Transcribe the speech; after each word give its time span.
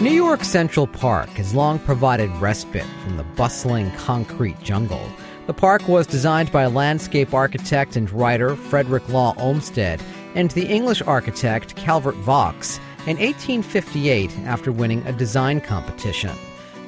New 0.00 0.12
York 0.12 0.44
Central 0.44 0.86
Park 0.86 1.28
has 1.32 1.54
long 1.54 1.78
provided 1.78 2.30
respite 2.36 2.86
from 3.04 3.18
the 3.18 3.22
bustling 3.22 3.90
concrete 3.98 4.58
jungle. 4.62 5.06
The 5.46 5.52
park 5.52 5.86
was 5.88 6.06
designed 6.06 6.50
by 6.50 6.64
landscape 6.64 7.34
architect 7.34 7.96
and 7.96 8.10
writer 8.10 8.56
Frederick 8.56 9.06
Law 9.10 9.34
Olmsted 9.36 10.00
and 10.34 10.50
the 10.52 10.64
English 10.64 11.02
architect 11.02 11.76
Calvert 11.76 12.14
Vaux 12.14 12.78
in 13.06 13.18
1858 13.18 14.38
after 14.46 14.72
winning 14.72 15.06
a 15.06 15.12
design 15.12 15.60
competition. 15.60 16.34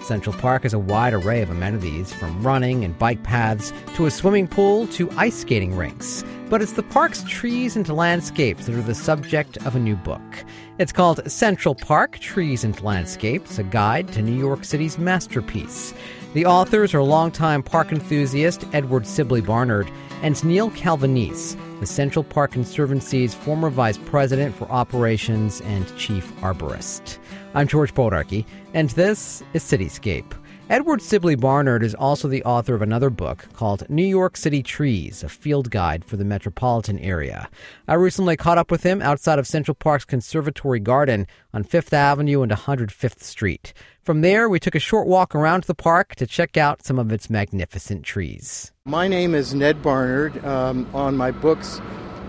Central 0.03 0.37
Park 0.37 0.64
has 0.64 0.75
a 0.75 0.79
wide 0.79 1.14
array 1.14 1.43
of 1.43 1.50
amenities, 1.50 2.12
from 2.12 2.43
running 2.43 2.84
and 2.84 2.98
bike 2.98 3.23
paths 3.23 3.73
to 3.95 4.07
a 4.07 4.11
swimming 4.11 4.48
pool 4.48 4.89
to 4.89 5.11
ice 5.12 5.39
skating 5.39 5.77
rinks. 5.77 6.25
But 6.51 6.61
it's 6.61 6.73
the 6.73 6.82
park's 6.82 7.23
trees 7.23 7.77
and 7.77 7.89
landscapes 7.89 8.66
that 8.66 8.75
are 8.75 8.83
the 8.83 8.95
subject 8.95 9.57
of 9.59 9.77
a 9.77 9.80
new 9.80 9.96
book. 9.96 10.45
It's 10.78 10.92
called 10.92 11.30
Central 11.30 11.75
Park 11.75 12.19
Trees 12.19 12.65
and 12.65 12.78
Landscapes, 12.83 13.59
a 13.59 13.62
guide 13.62 14.12
to 14.12 14.23
New 14.23 14.37
York 14.37 14.65
City's 14.65 14.98
masterpiece. 14.98 15.95
The 16.34 16.47
authors 16.47 16.95
are 16.95 17.03
longtime 17.03 17.62
park 17.62 17.92
enthusiast 17.92 18.64
Edward 18.73 19.06
Sibley 19.06 19.41
Barnard 19.41 19.91
and 20.23 20.42
Neil 20.45 20.70
Calvanese, 20.70 21.56
the 21.80 21.87
Central 21.87 22.25
Park 22.25 22.53
Conservancy's 22.53 23.34
former 23.34 23.70
vice 23.70 23.98
president 23.98 24.55
for 24.55 24.70
operations 24.70 25.61
and 25.62 25.97
chief 25.97 26.33
arborist. 26.37 27.19
I'm 27.55 27.69
George 27.69 27.92
Bodarky, 27.92 28.47
and 28.75 28.91
this 28.91 29.43
is 29.53 29.62
Cityscape. 29.65 30.33
Edward 30.71 31.03
Sibley 31.03 31.35
Barnard 31.35 31.83
is 31.83 31.95
also 31.95 32.29
the 32.29 32.45
author 32.45 32.75
of 32.75 32.81
another 32.81 33.11
book 33.11 33.47
called 33.53 33.89
New 33.91 34.07
York 34.07 34.37
City 34.37 34.62
Trees, 34.62 35.23
a 35.23 35.29
field 35.29 35.71
guide 35.71 36.05
for 36.05 36.17
the 36.17 36.25
metropolitan 36.25 36.98
area. 37.01 37.51
I 37.87 37.95
recently 37.95 38.37
caught 38.37 38.57
up 38.57 38.71
with 38.71 38.83
him 38.83 39.03
outside 39.03 39.39
of 39.39 39.47
Central 39.47 39.75
Park's 39.75 40.07
Conservatory 40.07 40.81
Garden 40.81 41.27
on 41.53 41.65
Fifth 41.65 41.93
Avenue 41.93 42.41
and 42.41 42.51
105th 42.51 43.20
Street. 43.20 43.75
From 44.03 44.23
there, 44.23 44.48
we 44.48 44.59
took 44.59 44.75
a 44.75 44.81
short 44.81 45.07
walk 45.07 45.34
around 45.34 45.64
the 45.64 45.75
park 45.75 46.14
to 46.14 46.27
check 46.27 46.57
out 46.57 46.84
some 46.84 46.98
of 46.98 47.12
its 47.12 47.29
magnificent 47.29 48.05
trees. 48.05 48.73
My 48.86 49.09
name 49.09 49.34
is 49.34 49.53
Ned 49.53 49.83
Barnard. 49.83 50.42
Um, 50.45 50.89
on 50.95 51.17
my 51.17 51.33
books, 51.33 51.81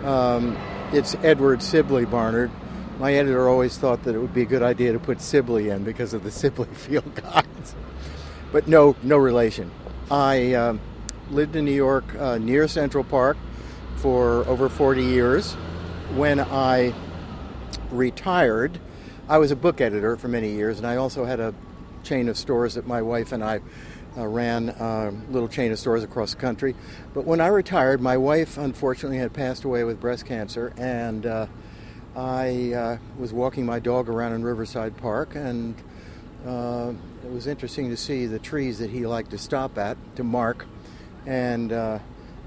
um, 0.03 0.57
it's 0.91 1.15
Edward 1.23 1.63
Sibley 1.63 2.05
Barnard. 2.05 2.51
My 2.99 3.13
editor 3.15 3.49
always 3.49 3.77
thought 3.77 4.03
that 4.03 4.13
it 4.13 4.19
would 4.19 4.33
be 4.33 4.43
a 4.43 4.45
good 4.45 4.61
idea 4.61 4.93
to 4.93 4.99
put 4.99 5.19
Sibley 5.19 5.69
in 5.69 5.83
because 5.83 6.13
of 6.13 6.23
the 6.23 6.31
Sibley 6.39 6.67
Field 6.73 7.15
Guides, 7.15 7.75
but 8.51 8.67
no, 8.67 8.95
no 9.01 9.17
relation. 9.17 9.71
I 10.11 10.53
uh, 10.53 10.77
lived 11.31 11.55
in 11.55 11.65
New 11.65 11.73
York 11.73 12.03
uh, 12.15 12.37
near 12.37 12.67
Central 12.67 13.03
Park 13.03 13.37
for 13.95 14.45
over 14.47 14.69
40 14.69 15.03
years. 15.03 15.53
When 16.13 16.39
I 16.39 16.93
retired, 17.89 18.79
I 19.27 19.39
was 19.39 19.49
a 19.49 19.55
book 19.55 19.81
editor 19.81 20.15
for 20.15 20.27
many 20.27 20.51
years, 20.51 20.77
and 20.77 20.85
I 20.85 20.97
also 20.97 21.25
had 21.25 21.39
a 21.39 21.53
chain 22.03 22.29
of 22.29 22.37
stores 22.37 22.75
that 22.75 22.85
my 22.85 23.01
wife 23.01 23.31
and 23.31 23.43
I 23.43 23.61
uh, 24.15 24.27
ran 24.27 24.69
a 24.69 25.11
little 25.31 25.47
chain 25.47 25.71
of 25.71 25.79
stores 25.79 26.03
across 26.03 26.35
the 26.35 26.39
country. 26.39 26.75
But 27.15 27.25
when 27.25 27.41
I 27.41 27.47
retired, 27.47 28.01
my 28.01 28.17
wife 28.17 28.57
unfortunately 28.57 29.17
had 29.17 29.33
passed 29.33 29.63
away 29.63 29.83
with 29.83 29.99
breast 29.99 30.27
cancer, 30.27 30.73
and 30.77 31.25
uh, 31.25 31.47
I 32.15 32.73
uh, 32.73 32.97
was 33.17 33.33
walking 33.33 33.65
my 33.65 33.79
dog 33.79 34.07
around 34.07 34.33
in 34.33 34.43
Riverside 34.43 34.97
Park, 34.97 35.35
and 35.35 35.75
uh, 36.45 36.93
it 37.23 37.31
was 37.31 37.47
interesting 37.47 37.89
to 37.89 37.97
see 37.97 38.27
the 38.27 38.37
trees 38.37 38.79
that 38.79 38.91
he 38.91 39.07
liked 39.07 39.31
to 39.31 39.37
stop 39.39 39.77
at 39.79 39.97
to 40.17 40.23
mark. 40.23 40.65
And 41.25 41.71
uh, 41.71 41.99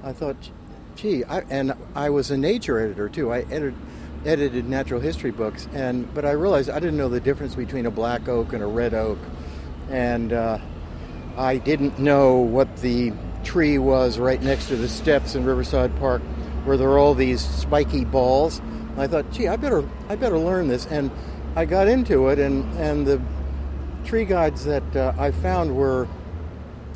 I 0.05 0.13
thought, 0.13 0.37
gee, 0.95 1.25
I, 1.25 1.41
and 1.51 1.75
I 1.97 2.11
was 2.11 2.31
a 2.31 2.37
nature 2.37 2.79
editor 2.79 3.09
too. 3.09 3.33
I 3.33 3.41
edited, 3.41 3.75
edited 4.25 4.69
natural 4.69 5.01
history 5.01 5.33
books, 5.33 5.67
and 5.73 6.13
but 6.15 6.25
I 6.25 6.33
realized 6.33 6.71
I 6.71 6.79
didn't 6.79 6.97
know 6.97 7.09
the 7.09 7.21
difference 7.21 7.57
between 7.57 7.87
a 7.87 7.91
black 7.91 8.29
oak 8.29 8.53
and 8.53 8.63
a 8.63 8.67
red 8.67 8.95
oak, 8.95 9.19
and 9.91 10.33
uh, 10.33 10.59
I 11.37 11.57
didn't 11.57 11.99
know 11.99 12.37
what 12.37 12.77
the 12.77 13.13
tree 13.43 13.79
was 13.79 14.19
right 14.19 14.41
next 14.41 14.69
to 14.69 14.77
the 14.77 14.89
steps 14.89 15.35
in 15.35 15.45
Riverside 15.45 15.97
Park, 15.99 16.23
where 16.65 16.77
there 16.77 16.89
are 16.89 16.99
all 16.99 17.15
these 17.15 17.41
spiky 17.41 18.05
balls. 18.05 18.61
I 18.97 19.07
thought, 19.07 19.31
gee, 19.31 19.49
I 19.49 19.57
better, 19.57 19.89
I 20.09 20.17
better 20.17 20.39
learn 20.39 20.69
this, 20.69 20.87
and 20.87 21.11
I 21.55 21.65
got 21.65 21.89
into 21.89 22.29
it, 22.29 22.39
and 22.39 22.65
and 22.79 23.07
the 23.07 23.21
tree 24.05 24.25
guides 24.25 24.65
that 24.65 24.97
uh, 24.97 25.13
I 25.19 25.31
found 25.33 25.75
were 25.75 26.07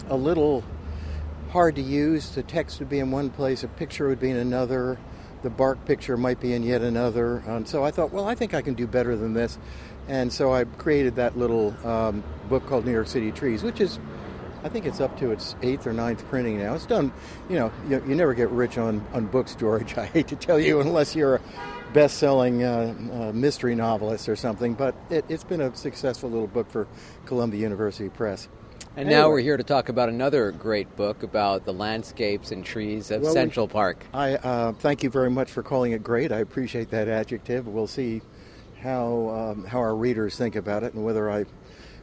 a 0.09 0.17
little 0.17 0.65
hard 1.51 1.77
to 1.77 1.83
use. 1.83 2.31
The 2.31 2.43
text 2.43 2.79
would 2.79 2.89
be 2.89 3.01
in 3.01 3.11
one 3.11 3.31
place, 3.31 3.65
a 3.65 3.69
picture 3.69 4.09
would 4.09 4.21
be 4.21 4.31
in 4.31 4.37
another, 4.37 4.99
the 5.43 5.51
bark 5.51 5.85
picture 5.85 6.17
might 6.17 6.41
be 6.41 6.53
in 6.53 6.63
yet 6.63 6.83
another. 6.83 7.39
And 7.47 7.67
so 7.67 7.85
I 7.85 7.91
thought, 7.91 8.13
well, 8.13 8.27
I 8.27 8.35
think 8.35 8.55
I 8.55 8.63
can 8.63 8.75
do 8.75 8.87
better 8.87 9.17
than 9.17 9.35
this. 9.35 9.59
And 10.09 10.33
so 10.33 10.53
I 10.53 10.65
created 10.65 11.17
that 11.17 11.37
little 11.37 11.75
um, 11.87 12.23
book 12.49 12.67
called 12.67 12.85
New 12.85 12.93
York 12.93 13.07
City 13.07 13.33
Trees, 13.33 13.63
which 13.63 13.81
is, 13.81 13.99
I 14.63 14.69
think 14.69 14.87
it's 14.87 15.01
up 15.01 15.19
to 15.19 15.31
its 15.31 15.57
eighth 15.63 15.87
or 15.87 15.93
ninth 15.93 16.27
printing 16.29 16.59
now. 16.59 16.75
It's 16.75 16.87
done, 16.87 17.13
you 17.49 17.57
know, 17.57 17.73
you, 17.89 18.03
you 18.07 18.15
never 18.15 18.35
get 18.35 18.51
rich 18.51 18.77
on, 18.79 19.05
on 19.13 19.27
books, 19.27 19.55
George. 19.55 19.97
I 19.99 20.07
hate 20.07 20.29
to 20.29 20.37
tell 20.37 20.59
you, 20.59 20.81
unless 20.81 21.15
you're 21.15 21.37
a 21.37 21.41
best-selling 21.93 22.63
uh, 22.63 22.95
uh, 23.13 23.33
mystery 23.33 23.75
novelist 23.75 24.29
or 24.29 24.37
something. 24.37 24.75
But 24.75 24.95
it, 25.11 25.25
has 25.31 25.45
been 25.45 25.61
a 25.61 25.75
successful 25.75 26.31
little 26.31 26.47
book 26.47 26.71
for 26.71 26.87
Columbia 27.27 27.61
University 27.61 28.09
Press. 28.09 28.49
And 28.97 29.07
anyway. 29.07 29.21
now 29.21 29.29
we're 29.29 29.41
here 29.41 29.57
to 29.57 29.63
talk 29.63 29.89
about 29.89 30.09
another 30.09 30.51
great 30.51 30.97
book 30.97 31.23
about 31.23 31.65
the 31.65 31.73
landscapes 31.73 32.51
and 32.51 32.65
trees 32.65 33.13
of 33.13 33.23
well, 33.23 33.33
Central 33.33 33.69
Park. 33.69 34.05
I 34.13 34.35
uh, 34.35 34.73
thank 34.73 35.05
you 35.05 35.11
very 35.11 35.31
much 35.31 35.51
for 35.51 35.63
calling 35.63 35.93
it 35.93 36.03
great. 36.03 36.33
I 36.33 36.39
appreciate 36.39 36.91
that 36.91 37.07
adjective. 37.07 37.69
We'll 37.69 37.87
see 37.87 38.21
how 38.83 39.29
um, 39.29 39.65
how 39.65 39.79
our 39.79 39.95
readers 39.95 40.37
think 40.37 40.57
about 40.57 40.83
it 40.83 40.95
and 40.95 41.05
whether 41.05 41.31
I 41.31 41.45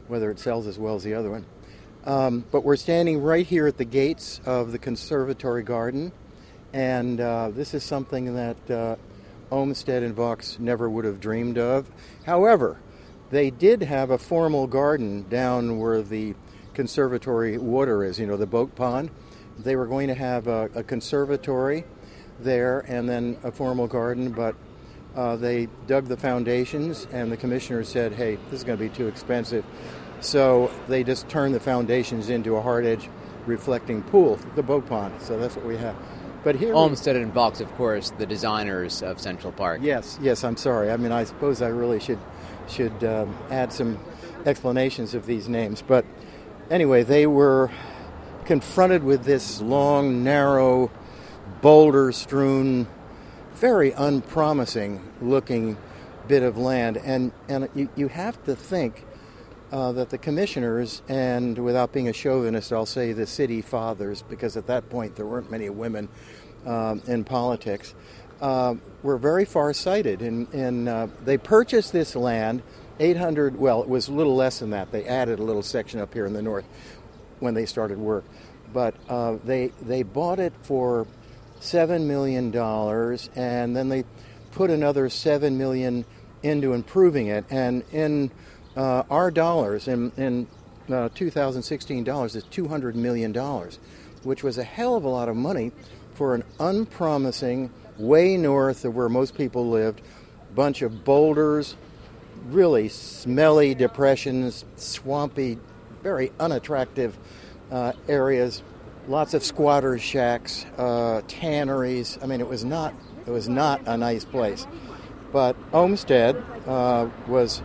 whether 0.06 0.30
it 0.30 0.38
sells 0.38 0.66
as 0.66 0.78
well 0.78 0.94
as 0.94 1.02
the 1.02 1.14
other 1.14 1.30
one. 1.30 1.44
Um, 2.04 2.44
but 2.50 2.64
we're 2.64 2.76
standing 2.76 3.20
right 3.20 3.46
here 3.46 3.66
at 3.66 3.76
the 3.76 3.84
gates 3.84 4.40
of 4.46 4.72
the 4.72 4.78
Conservatory 4.78 5.62
Garden, 5.62 6.10
and 6.72 7.20
uh, 7.20 7.50
this 7.50 7.74
is 7.74 7.84
something 7.84 8.34
that 8.34 8.70
uh, 8.70 8.96
Olmsted 9.50 10.02
and 10.02 10.14
Vaux 10.14 10.58
never 10.58 10.88
would 10.88 11.04
have 11.04 11.20
dreamed 11.20 11.58
of. 11.58 11.90
However, 12.26 12.80
they 13.30 13.50
did 13.50 13.82
have 13.82 14.10
a 14.10 14.18
formal 14.18 14.66
garden 14.66 15.26
down 15.28 15.78
where 15.78 16.02
the 16.02 16.34
conservatory 16.74 17.58
water 17.58 18.04
is, 18.04 18.18
you 18.18 18.26
know, 18.26 18.36
the 18.36 18.46
boat 18.46 18.74
pond. 18.74 19.10
They 19.58 19.76
were 19.76 19.86
going 19.86 20.08
to 20.08 20.14
have 20.14 20.46
a, 20.46 20.70
a 20.74 20.82
conservatory 20.82 21.84
there 22.40 22.80
and 22.80 23.08
then 23.08 23.36
a 23.42 23.50
formal 23.50 23.86
garden, 23.86 24.30
but 24.30 24.54
uh, 25.16 25.36
they 25.36 25.68
dug 25.86 26.06
the 26.06 26.16
foundations, 26.16 27.08
and 27.10 27.32
the 27.32 27.36
commissioner 27.36 27.82
said, 27.82 28.12
hey, 28.12 28.36
this 28.50 28.60
is 28.60 28.64
going 28.64 28.78
to 28.78 28.84
be 28.84 28.90
too 28.90 29.08
expensive. 29.08 29.64
So 30.20 30.70
they 30.86 31.02
just 31.02 31.28
turned 31.28 31.54
the 31.54 31.60
foundations 31.60 32.28
into 32.28 32.56
a 32.56 32.62
hard 32.62 32.84
edge 32.84 33.08
reflecting 33.46 34.02
pool, 34.02 34.38
the 34.54 34.62
boat 34.62 34.86
pond. 34.86 35.20
So 35.20 35.38
that's 35.38 35.56
what 35.56 35.64
we 35.64 35.76
have. 35.78 35.96
But 36.44 36.56
here, 36.56 36.72
Olmsted 36.72 37.16
and 37.16 37.32
Vaux, 37.32 37.60
of 37.60 37.72
course, 37.74 38.10
the 38.18 38.26
designers 38.26 39.02
of 39.02 39.20
Central 39.20 39.52
Park. 39.52 39.80
Yes, 39.82 40.18
yes. 40.22 40.44
I'm 40.44 40.56
sorry. 40.56 40.90
I 40.90 40.96
mean, 40.96 41.12
I 41.12 41.24
suppose 41.24 41.62
I 41.62 41.68
really 41.68 42.00
should 42.00 42.18
should 42.68 43.02
um, 43.04 43.36
add 43.50 43.72
some 43.72 43.98
explanations 44.46 45.14
of 45.14 45.26
these 45.26 45.48
names. 45.48 45.82
But 45.82 46.04
anyway, 46.70 47.02
they 47.02 47.26
were 47.26 47.70
confronted 48.44 49.02
with 49.02 49.24
this 49.24 49.60
long, 49.60 50.22
narrow, 50.22 50.90
boulder-strewn, 51.60 52.86
very 53.52 53.92
unpromising 53.92 55.02
looking 55.20 55.76
bit 56.28 56.42
of 56.42 56.56
land, 56.56 56.96
and 56.98 57.32
and 57.48 57.68
you, 57.74 57.88
you 57.96 58.08
have 58.08 58.42
to 58.44 58.54
think. 58.54 59.04
Uh, 59.70 59.92
that 59.92 60.08
the 60.08 60.16
commissioners, 60.16 61.02
and 61.10 61.58
without 61.58 61.92
being 61.92 62.08
a 62.08 62.12
chauvinist, 62.12 62.72
I'll 62.72 62.86
say 62.86 63.12
the 63.12 63.26
city 63.26 63.60
fathers, 63.60 64.22
because 64.22 64.56
at 64.56 64.66
that 64.68 64.88
point 64.88 65.16
there 65.16 65.26
weren't 65.26 65.50
many 65.50 65.68
women 65.68 66.08
um, 66.64 67.02
in 67.06 67.22
politics, 67.22 67.94
uh, 68.40 68.76
were 69.02 69.18
very 69.18 69.44
far 69.44 69.74
sighted. 69.74 70.22
And, 70.22 70.48
and 70.54 70.88
uh, 70.88 71.08
they 71.22 71.36
purchased 71.36 71.92
this 71.92 72.16
land, 72.16 72.62
800, 72.98 73.56
well, 73.58 73.82
it 73.82 73.88
was 73.90 74.08
a 74.08 74.12
little 74.12 74.34
less 74.34 74.60
than 74.60 74.70
that. 74.70 74.90
They 74.90 75.04
added 75.04 75.38
a 75.38 75.42
little 75.42 75.62
section 75.62 76.00
up 76.00 76.14
here 76.14 76.24
in 76.24 76.32
the 76.32 76.40
north 76.40 76.64
when 77.40 77.52
they 77.52 77.66
started 77.66 77.98
work. 77.98 78.24
But 78.72 78.94
uh, 79.08 79.36
they, 79.44 79.72
they 79.82 80.02
bought 80.02 80.38
it 80.38 80.54
for 80.62 81.06
$7 81.60 82.06
million, 82.06 82.56
and 83.36 83.76
then 83.76 83.88
they 83.90 84.04
put 84.52 84.70
another 84.70 85.10
7 85.10 85.58
million 85.58 86.06
into 86.42 86.72
improving 86.72 87.26
it. 87.26 87.44
And 87.50 87.84
in 87.92 88.30
uh, 88.78 89.02
our 89.10 89.30
dollars, 89.30 89.88
in, 89.88 90.12
in 90.16 90.46
uh, 90.88 91.08
2016 91.14 92.04
dollars, 92.04 92.36
is 92.36 92.44
$200 92.44 92.94
million, 92.94 93.34
which 94.22 94.44
was 94.44 94.56
a 94.56 94.62
hell 94.62 94.94
of 94.94 95.04
a 95.04 95.08
lot 95.08 95.28
of 95.28 95.36
money 95.36 95.72
for 96.14 96.34
an 96.34 96.44
unpromising, 96.60 97.70
way 97.98 98.36
north 98.36 98.84
of 98.84 98.94
where 98.94 99.08
most 99.08 99.36
people 99.36 99.68
lived, 99.68 100.00
bunch 100.54 100.82
of 100.82 101.04
boulders, 101.04 101.76
really 102.46 102.88
smelly 102.88 103.74
depressions, 103.74 104.64
swampy, 104.76 105.58
very 106.04 106.30
unattractive 106.38 107.18
uh, 107.72 107.92
areas, 108.08 108.62
lots 109.08 109.34
of 109.34 109.42
squatters' 109.42 110.02
shacks, 110.02 110.64
uh, 110.76 111.20
tanneries. 111.26 112.16
I 112.22 112.26
mean, 112.26 112.40
it 112.40 112.48
was 112.48 112.64
not 112.64 112.94
it 113.26 113.30
was 113.30 113.48
not 113.48 113.82
a 113.86 113.96
nice 113.96 114.24
place. 114.24 114.66
But 115.32 115.56
Olmsted 115.72 116.42
uh, 116.66 117.08
was 117.26 117.60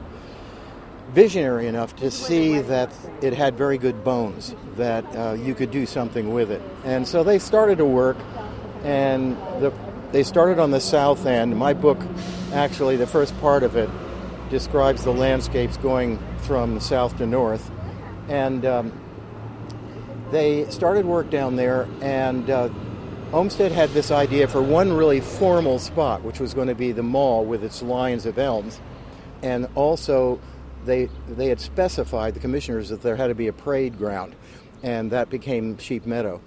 visionary 1.13 1.67
enough 1.67 1.95
to 1.97 2.09
see 2.09 2.59
that 2.59 2.91
it 3.21 3.33
had 3.33 3.55
very 3.55 3.77
good 3.77 4.03
bones, 4.03 4.55
that 4.75 5.05
uh, 5.15 5.33
you 5.33 5.53
could 5.53 5.69
do 5.69 5.85
something 5.85 6.33
with 6.33 6.49
it. 6.49 6.61
And 6.83 7.07
so 7.07 7.23
they 7.23 7.37
started 7.37 7.77
to 7.77 7.85
work, 7.85 8.17
and 8.83 9.37
the, 9.61 9.71
they 10.11 10.23
started 10.23 10.57
on 10.57 10.71
the 10.71 10.81
south 10.81 11.25
end. 11.27 11.55
My 11.55 11.73
book, 11.73 11.99
actually, 12.51 12.97
the 12.97 13.07
first 13.07 13.39
part 13.39 13.61
of 13.61 13.75
it, 13.75 13.89
describes 14.49 15.03
the 15.03 15.13
landscapes 15.13 15.77
going 15.77 16.19
from 16.39 16.79
south 16.79 17.17
to 17.17 17.25
north. 17.25 17.71
And 18.27 18.65
um, 18.65 18.91
they 20.31 20.65
started 20.71 21.05
work 21.05 21.29
down 21.29 21.55
there, 21.55 21.87
and 22.01 22.49
uh, 22.49 22.69
Olmsted 23.31 23.71
had 23.71 23.89
this 23.91 24.09
idea 24.09 24.47
for 24.47 24.61
one 24.61 24.93
really 24.93 25.21
formal 25.21 25.77
spot, 25.77 26.23
which 26.23 26.39
was 26.39 26.55
going 26.55 26.69
to 26.69 26.75
be 26.75 26.91
the 26.91 27.03
mall 27.03 27.45
with 27.45 27.63
its 27.63 27.83
lines 27.83 28.25
of 28.25 28.39
elms, 28.39 28.79
and 29.43 29.67
also 29.75 30.39
they 30.85 31.09
they 31.27 31.47
had 31.47 31.59
specified 31.59 32.33
the 32.33 32.39
commissioners 32.39 32.89
that 32.89 33.01
there 33.01 33.15
had 33.15 33.27
to 33.27 33.35
be 33.35 33.47
a 33.47 33.53
parade 33.53 33.97
ground, 33.97 34.35
and 34.81 35.11
that 35.11 35.29
became 35.29 35.77
Sheep 35.77 36.05
Meadow. 36.05 36.41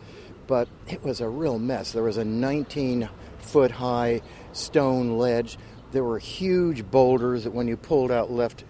But 0.46 0.68
it 0.86 1.02
was 1.02 1.20
a 1.20 1.28
real 1.28 1.58
mess. 1.58 1.92
There 1.92 2.02
was 2.02 2.16
a 2.16 2.24
19 2.24 3.08
foot 3.38 3.72
high 3.72 4.22
stone 4.52 5.18
ledge. 5.18 5.58
There 5.92 6.04
were 6.04 6.18
huge 6.18 6.88
boulders 6.90 7.44
that, 7.44 7.52
when 7.52 7.68
you 7.68 7.76
pulled 7.76 8.10
out, 8.10 8.30
left 8.30 8.64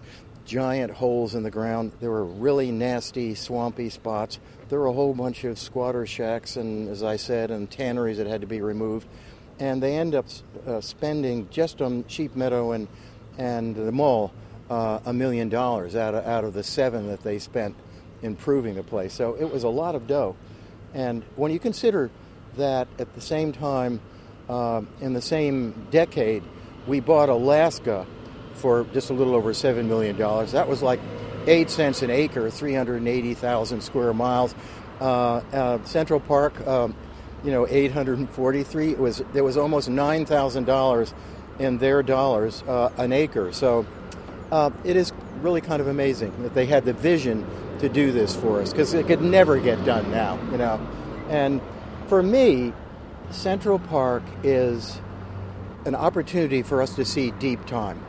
giant 0.45 0.93
holes 0.93 1.35
in 1.35 1.43
the 1.43 1.51
ground. 1.51 1.91
There 1.99 2.09
were 2.09 2.25
really 2.25 2.71
nasty, 2.71 3.35
swampy 3.35 3.89
spots. 3.89 4.39
There 4.69 4.79
were 4.79 4.87
a 4.87 4.93
whole 4.93 5.13
bunch 5.13 5.43
of 5.43 5.59
squatter 5.59 6.05
shacks, 6.05 6.55
and 6.55 6.89
as 6.89 7.03
I 7.03 7.17
said, 7.17 7.51
and 7.51 7.69
tanneries 7.69 8.17
that 8.17 8.27
had 8.27 8.41
to 8.41 8.47
be 8.47 8.61
removed. 8.61 9.07
And 9.59 9.83
they 9.83 9.97
end 9.97 10.15
up 10.15 10.25
uh, 10.65 10.81
spending 10.81 11.49
just 11.49 11.81
on 11.81 12.05
Sheep 12.07 12.35
Meadow 12.35 12.71
and 12.71 12.87
and 13.37 13.75
the 13.75 13.91
mall 13.91 14.33
a 14.69 15.13
million 15.13 15.49
dollars 15.49 15.95
out 15.95 16.15
of, 16.15 16.25
out 16.25 16.43
of 16.43 16.53
the 16.53 16.63
seven 16.63 17.07
that 17.07 17.23
they 17.23 17.39
spent 17.39 17.75
improving 18.21 18.75
the 18.75 18.83
place. 18.83 19.13
So 19.13 19.35
it 19.39 19.51
was 19.51 19.63
a 19.63 19.69
lot 19.69 19.95
of 19.95 20.07
dough. 20.07 20.35
And 20.93 21.23
when 21.35 21.51
you 21.51 21.59
consider 21.59 22.09
that 22.57 22.87
at 22.99 23.13
the 23.15 23.21
same 23.21 23.51
time, 23.51 24.01
uh, 24.49 24.81
in 25.01 25.13
the 25.13 25.21
same 25.21 25.87
decade, 25.91 26.43
we 26.87 26.99
bought 26.99 27.29
Alaska 27.29 28.05
for 28.53 28.85
just 28.93 29.09
a 29.09 29.13
little 29.13 29.35
over 29.35 29.51
$7 29.51 29.85
million. 29.85 30.17
That 30.17 30.67
was 30.67 30.81
like 30.81 30.99
8 31.45 31.69
cents 31.69 32.01
an 32.01 32.09
acre, 32.09 32.49
380,000 32.49 33.81
square 33.81 34.13
miles. 34.13 34.55
Uh, 34.99 35.41
uh, 35.53 35.83
Central 35.83 36.19
Park, 36.19 36.65
um, 36.65 36.95
you 37.43 37.51
know, 37.51 37.67
843. 37.69 38.91
It 38.91 38.97
was 38.97 39.21
there 39.31 39.43
was 39.43 39.55
almost 39.55 39.89
nine 39.89 40.25
thousand 40.25 40.65
dollars 40.65 41.13
in 41.59 41.77
their 41.77 42.01
dollars 42.01 42.63
uh, 42.63 42.91
an 42.97 43.13
acre. 43.13 43.53
So 43.53 43.85
uh, 44.51 44.71
it 44.83 44.95
is 44.95 45.11
really 45.41 45.61
kind 45.61 45.81
of 45.81 45.87
amazing 45.87 46.43
that 46.43 46.53
they 46.53 46.65
had 46.65 46.85
the 46.85 46.93
vision 46.93 47.45
to 47.79 47.89
do 47.89 48.11
this 48.11 48.35
for 48.35 48.61
us 48.61 48.71
because 48.71 48.93
it 48.93 49.07
could 49.07 49.21
never 49.21 49.59
get 49.59 49.83
done 49.85 50.09
now, 50.11 50.39
you 50.51 50.57
know. 50.57 50.79
And 51.29 51.61
for 52.07 52.23
me, 52.23 52.73
Central 53.31 53.77
Park 53.77 54.23
is 54.43 54.99
an 55.85 55.95
opportunity 55.95 56.63
for 56.63 56.81
us 56.81 56.95
to 56.95 57.05
see 57.05 57.31
deep 57.31 57.65
time. 57.65 58.03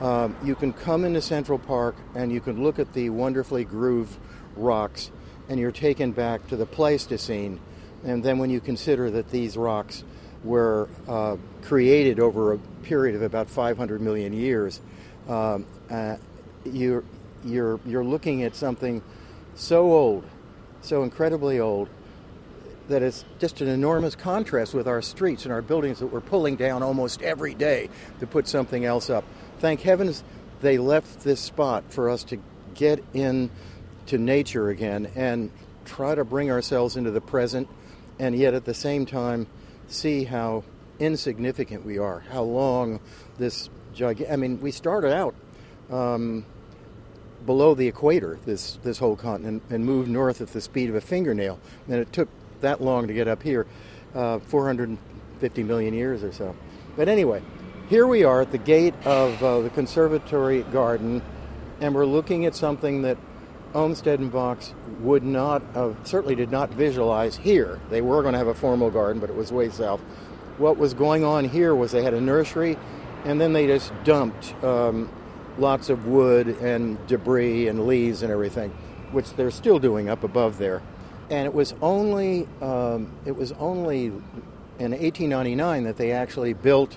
Um, 0.00 0.36
you 0.42 0.54
can 0.54 0.72
come 0.72 1.04
into 1.04 1.20
Central 1.20 1.58
Park 1.58 1.96
and 2.14 2.32
you 2.32 2.40
can 2.40 2.62
look 2.62 2.78
at 2.78 2.92
the 2.94 3.10
wonderfully 3.10 3.64
grooved 3.64 4.16
rocks, 4.56 5.10
and 5.48 5.58
you're 5.58 5.72
taken 5.72 6.12
back 6.12 6.46
to 6.48 6.56
the 6.56 6.66
Pleistocene. 6.66 7.60
And 8.04 8.22
then 8.22 8.38
when 8.38 8.50
you 8.50 8.60
consider 8.60 9.10
that 9.10 9.30
these 9.30 9.56
rocks 9.56 10.04
were 10.44 10.88
uh, 11.06 11.36
created 11.62 12.18
over 12.18 12.52
a 12.52 12.58
period 12.82 13.14
of 13.14 13.22
about 13.22 13.50
500 13.50 14.00
million 14.00 14.32
years, 14.32 14.80
um, 15.30 15.66
uh, 15.90 16.16
you're, 16.64 17.04
you're, 17.44 17.80
you're 17.86 18.04
looking 18.04 18.42
at 18.42 18.54
something 18.56 19.02
so 19.54 19.92
old, 19.92 20.24
so 20.82 21.02
incredibly 21.02 21.60
old, 21.60 21.88
that 22.88 23.02
it's 23.02 23.24
just 23.38 23.60
an 23.60 23.68
enormous 23.68 24.16
contrast 24.16 24.74
with 24.74 24.88
our 24.88 25.00
streets 25.00 25.44
and 25.44 25.52
our 25.52 25.62
buildings 25.62 26.00
that 26.00 26.08
we're 26.08 26.20
pulling 26.20 26.56
down 26.56 26.82
almost 26.82 27.22
every 27.22 27.54
day 27.54 27.88
to 28.18 28.26
put 28.26 28.48
something 28.48 28.84
else 28.84 29.08
up. 29.08 29.24
Thank 29.60 29.82
heavens 29.82 30.24
they 30.60 30.76
left 30.76 31.20
this 31.20 31.40
spot 31.40 31.84
for 31.88 32.10
us 32.10 32.24
to 32.24 32.38
get 32.74 33.02
in 33.14 33.50
to 34.06 34.18
nature 34.18 34.68
again 34.68 35.10
and 35.14 35.50
try 35.84 36.14
to 36.14 36.24
bring 36.24 36.50
ourselves 36.50 36.96
into 36.96 37.10
the 37.10 37.20
present 37.20 37.68
and 38.18 38.36
yet 38.36 38.54
at 38.54 38.64
the 38.64 38.74
same 38.74 39.06
time 39.06 39.46
see 39.88 40.24
how 40.24 40.62
insignificant 40.98 41.84
we 41.84 41.98
are, 41.98 42.20
how 42.30 42.42
long 42.42 43.00
this 43.38 43.70
gigantic. 43.92 44.32
I 44.32 44.36
mean, 44.36 44.60
we 44.60 44.70
started 44.70 45.12
out 45.12 45.34
um, 45.90 46.44
below 47.46 47.74
the 47.74 47.88
equator, 47.88 48.38
this 48.44 48.78
this 48.82 48.98
whole 48.98 49.16
continent, 49.16 49.62
and 49.70 49.84
moved 49.84 50.08
north 50.08 50.40
at 50.40 50.48
the 50.48 50.60
speed 50.60 50.88
of 50.88 50.94
a 50.94 51.00
fingernail. 51.00 51.58
And 51.88 51.96
it 51.96 52.12
took 52.12 52.28
that 52.60 52.80
long 52.80 53.06
to 53.08 53.14
get 53.14 53.28
up 53.28 53.42
here, 53.42 53.66
uh, 54.14 54.38
450 54.40 55.62
million 55.62 55.94
years 55.94 56.22
or 56.22 56.32
so. 56.32 56.54
But 56.96 57.08
anyway, 57.08 57.42
here 57.88 58.06
we 58.06 58.24
are 58.24 58.42
at 58.42 58.52
the 58.52 58.58
gate 58.58 58.94
of 59.04 59.42
uh, 59.42 59.60
the 59.60 59.70
conservatory 59.70 60.62
garden, 60.64 61.22
and 61.80 61.94
we're 61.94 62.06
looking 62.06 62.46
at 62.46 62.54
something 62.54 63.02
that 63.02 63.18
Olmsted 63.74 64.20
and 64.20 64.30
Vaux 64.30 64.74
would 65.00 65.22
not, 65.22 65.62
uh, 65.74 65.94
certainly 66.04 66.34
did 66.34 66.50
not 66.50 66.70
visualize 66.70 67.36
here. 67.36 67.80
They 67.88 68.00
were 68.00 68.22
going 68.22 68.32
to 68.32 68.38
have 68.38 68.48
a 68.48 68.54
formal 68.54 68.90
garden, 68.90 69.20
but 69.20 69.30
it 69.30 69.36
was 69.36 69.52
way 69.52 69.70
south. 69.70 70.00
What 70.58 70.76
was 70.76 70.92
going 70.92 71.24
on 71.24 71.46
here 71.46 71.74
was 71.74 71.92
they 71.92 72.02
had 72.02 72.12
a 72.12 72.20
nursery 72.20 72.76
and 73.24 73.40
then 73.40 73.52
they 73.52 73.66
just 73.66 73.92
dumped 74.04 74.54
um, 74.64 75.10
lots 75.58 75.90
of 75.90 76.06
wood 76.06 76.48
and 76.48 77.04
debris 77.06 77.68
and 77.68 77.86
leaves 77.86 78.22
and 78.22 78.32
everything, 78.32 78.70
which 79.12 79.34
they're 79.34 79.50
still 79.50 79.78
doing 79.78 80.08
up 80.08 80.24
above 80.24 80.58
there. 80.58 80.82
And 81.30 81.46
it 81.46 81.54
was 81.54 81.74
only 81.80 82.48
um, 82.60 83.12
it 83.24 83.36
was 83.36 83.52
only 83.52 84.06
in 84.06 84.92
1899 84.92 85.84
that 85.84 85.96
they 85.96 86.12
actually 86.12 86.54
built 86.54 86.96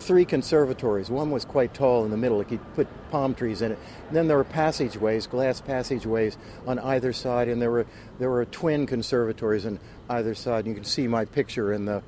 three 0.00 0.24
conservatories. 0.24 1.08
One 1.08 1.30
was 1.30 1.44
quite 1.44 1.72
tall 1.72 2.04
in 2.04 2.10
the 2.10 2.16
middle; 2.16 2.38
you 2.38 2.44
could 2.44 2.74
put 2.74 2.88
palm 3.10 3.34
trees 3.34 3.62
in 3.62 3.72
it. 3.72 3.78
And 4.08 4.16
then 4.16 4.28
there 4.28 4.36
were 4.36 4.44
passageways, 4.44 5.26
glass 5.26 5.60
passageways 5.60 6.36
on 6.66 6.78
either 6.78 7.12
side, 7.12 7.48
and 7.48 7.62
there 7.62 7.70
were 7.70 7.86
there 8.18 8.28
were 8.28 8.44
twin 8.44 8.86
conservatories 8.86 9.64
on 9.64 9.78
either 10.10 10.34
side. 10.34 10.66
And 10.66 10.68
you 10.68 10.74
can 10.74 10.84
see 10.84 11.06
my 11.08 11.24
picture 11.24 11.72
in 11.72 11.86
the 11.86 12.02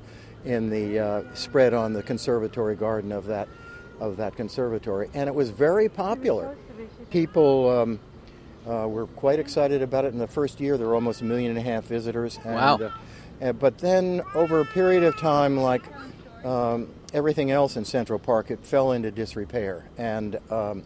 in 0.47 0.69
the 0.69 0.99
uh, 0.99 1.23
spread 1.35 1.73
on 1.73 1.91
the 1.91 2.01
conservatory 2.01 2.75
garden 2.75 3.11
of 3.11 3.25
that 3.25 3.47
of 3.99 4.17
that 4.17 4.35
conservatory, 4.35 5.09
and 5.13 5.27
it 5.27 5.33
was 5.33 5.49
very 5.49 5.89
popular. 5.89 6.55
People 7.09 7.69
um, 7.69 7.99
uh, 8.67 8.87
were 8.87 9.07
quite 9.07 9.39
excited 9.39 9.81
about 9.81 10.05
it. 10.05 10.13
In 10.13 10.19
the 10.19 10.27
first 10.27 10.59
year, 10.59 10.77
there 10.77 10.87
were 10.87 10.95
almost 10.95 11.21
a 11.21 11.25
million 11.25 11.49
and 11.49 11.59
a 11.59 11.63
half 11.63 11.85
visitors. 11.85 12.39
And, 12.45 12.55
wow! 12.55 12.91
Uh, 13.41 13.53
but 13.53 13.79
then, 13.79 14.21
over 14.35 14.61
a 14.61 14.65
period 14.65 15.03
of 15.03 15.17
time, 15.17 15.57
like 15.57 15.83
um, 16.45 16.89
everything 17.13 17.51
else 17.51 17.75
in 17.75 17.85
Central 17.85 18.19
Park, 18.19 18.51
it 18.51 18.65
fell 18.65 18.93
into 18.93 19.11
disrepair, 19.11 19.89
and 19.97 20.39
um, 20.49 20.83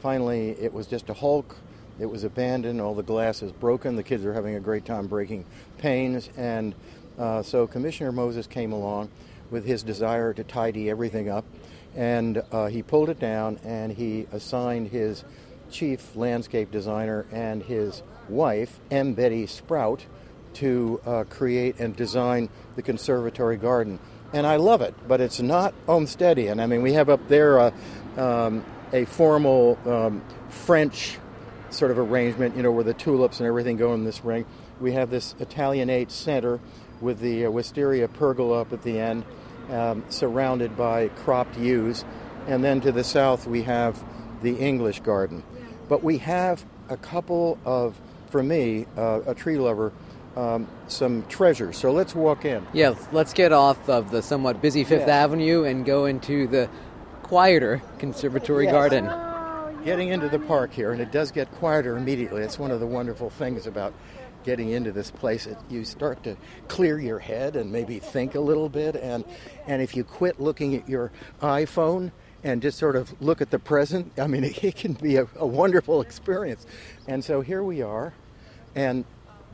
finally, 0.00 0.50
it 0.50 0.72
was 0.72 0.86
just 0.86 1.10
a 1.10 1.14
hulk. 1.14 1.56
It 2.00 2.06
was 2.06 2.24
abandoned. 2.24 2.80
All 2.80 2.94
the 2.94 3.02
glass 3.02 3.42
is 3.42 3.52
broken. 3.52 3.96
The 3.96 4.02
kids 4.02 4.24
are 4.24 4.32
having 4.32 4.54
a 4.54 4.60
great 4.60 4.84
time 4.86 5.06
breaking 5.06 5.44
panes, 5.78 6.30
and 6.36 6.74
uh, 7.18 7.42
so 7.42 7.66
Commissioner 7.66 8.12
Moses 8.12 8.46
came 8.46 8.72
along 8.72 9.10
with 9.50 9.64
his 9.64 9.82
desire 9.82 10.32
to 10.32 10.44
tidy 10.44 10.88
everything 10.88 11.28
up, 11.28 11.44
and 11.94 12.42
uh, 12.50 12.66
he 12.66 12.82
pulled 12.82 13.10
it 13.10 13.18
down 13.18 13.58
and 13.64 13.92
he 13.92 14.26
assigned 14.32 14.88
his 14.88 15.24
chief 15.70 16.14
landscape 16.16 16.70
designer 16.70 17.26
and 17.32 17.62
his 17.62 18.02
wife, 18.28 18.78
M. 18.90 19.14
Betty 19.14 19.46
Sprout, 19.46 20.06
to 20.54 21.00
uh, 21.06 21.24
create 21.24 21.78
and 21.78 21.96
design 21.96 22.48
the 22.76 22.82
conservatory 22.82 23.56
garden. 23.56 23.98
And 24.32 24.46
I 24.46 24.56
love 24.56 24.80
it, 24.80 24.94
but 25.06 25.20
it's 25.20 25.40
not 25.40 25.74
Olmstedian. 25.86 26.60
I 26.60 26.66
mean, 26.66 26.82
we 26.82 26.94
have 26.94 27.08
up 27.08 27.28
there 27.28 27.58
a, 27.58 27.72
um, 28.16 28.64
a 28.92 29.04
formal 29.04 29.78
um, 29.86 30.22
French 30.48 31.18
sort 31.70 31.90
of 31.90 31.98
arrangement, 31.98 32.56
you 32.56 32.62
know, 32.62 32.72
where 32.72 32.84
the 32.84 32.94
tulips 32.94 33.40
and 33.40 33.46
everything 33.46 33.76
go 33.76 33.94
in 33.94 34.04
this 34.04 34.24
ring. 34.24 34.44
We 34.82 34.92
have 34.92 35.10
this 35.10 35.36
Italianate 35.38 36.10
center 36.10 36.58
with 37.00 37.20
the 37.20 37.46
uh, 37.46 37.50
wisteria 37.50 38.08
pergola 38.08 38.62
up 38.62 38.72
at 38.72 38.82
the 38.82 38.98
end, 38.98 39.24
um, 39.70 40.04
surrounded 40.08 40.76
by 40.76 41.08
cropped 41.08 41.56
yews. 41.56 42.04
And 42.48 42.64
then 42.64 42.80
to 42.80 42.90
the 42.90 43.04
south, 43.04 43.46
we 43.46 43.62
have 43.62 44.02
the 44.42 44.56
English 44.56 45.00
garden. 45.00 45.44
But 45.88 46.02
we 46.02 46.18
have 46.18 46.64
a 46.88 46.96
couple 46.96 47.58
of, 47.64 48.00
for 48.28 48.42
me, 48.42 48.86
uh, 48.96 49.20
a 49.24 49.34
tree 49.36 49.56
lover, 49.56 49.92
um, 50.36 50.66
some 50.88 51.24
treasures. 51.28 51.78
So 51.78 51.92
let's 51.92 52.14
walk 52.14 52.44
in. 52.44 52.66
Yeah, 52.72 52.96
let's 53.12 53.32
get 53.32 53.52
off 53.52 53.88
of 53.88 54.10
the 54.10 54.20
somewhat 54.20 54.60
busy 54.60 54.82
Fifth 54.82 55.06
yeah. 55.06 55.22
Avenue 55.22 55.62
and 55.62 55.84
go 55.84 56.06
into 56.06 56.48
the 56.48 56.68
quieter 57.22 57.82
Conservatory 57.98 58.64
yes. 58.64 58.72
Garden. 58.72 59.10
Getting 59.84 60.08
into 60.08 60.28
the 60.28 60.38
park 60.38 60.72
here, 60.72 60.92
and 60.92 61.00
it 61.00 61.10
does 61.10 61.32
get 61.32 61.50
quieter 61.52 61.96
immediately. 61.96 62.42
It's 62.42 62.58
one 62.58 62.70
of 62.70 62.78
the 62.80 62.86
wonderful 62.86 63.30
things 63.30 63.66
about 63.66 63.92
getting 64.44 64.70
into 64.70 64.92
this 64.92 65.10
place, 65.10 65.46
it, 65.46 65.56
you 65.68 65.84
start 65.84 66.22
to 66.24 66.36
clear 66.68 66.98
your 66.98 67.18
head 67.18 67.56
and 67.56 67.70
maybe 67.72 67.98
think 67.98 68.34
a 68.34 68.40
little 68.40 68.68
bit. 68.68 68.96
And, 68.96 69.24
and 69.66 69.82
if 69.82 69.96
you 69.96 70.04
quit 70.04 70.40
looking 70.40 70.74
at 70.74 70.88
your 70.88 71.12
iPhone 71.40 72.12
and 72.44 72.60
just 72.60 72.78
sort 72.78 72.96
of 72.96 73.20
look 73.22 73.40
at 73.40 73.50
the 73.50 73.58
present. 73.58 74.12
I 74.18 74.26
mean, 74.26 74.44
it, 74.62 74.76
can 74.76 74.94
be 74.94 75.16
a, 75.16 75.28
a 75.36 75.46
wonderful 75.46 76.00
experience. 76.00 76.66
And 77.06 77.24
so 77.24 77.40
here 77.40 77.62
we 77.62 77.82
are, 77.82 78.14
and 78.74 79.04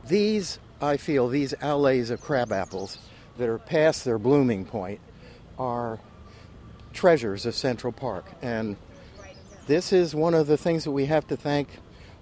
these, 0.07 0.59
I 0.81 0.97
feel, 0.97 1.27
these 1.27 1.53
alleys 1.61 2.09
of 2.09 2.21
crab 2.21 2.51
apples 2.51 2.97
that 3.37 3.49
are 3.49 3.57
past 3.57 4.05
their 4.05 4.17
blooming 4.17 4.65
point 4.65 4.99
are 5.57 5.99
treasures 6.93 7.45
of 7.45 7.55
Central 7.55 7.93
Park. 7.93 8.25
And 8.41 8.75
this 9.67 9.93
is 9.93 10.15
one 10.15 10.33
of 10.33 10.47
the 10.47 10.57
things 10.57 10.83
that 10.85 10.91
we 10.91 11.05
have 11.05 11.27
to 11.27 11.37
thank 11.37 11.69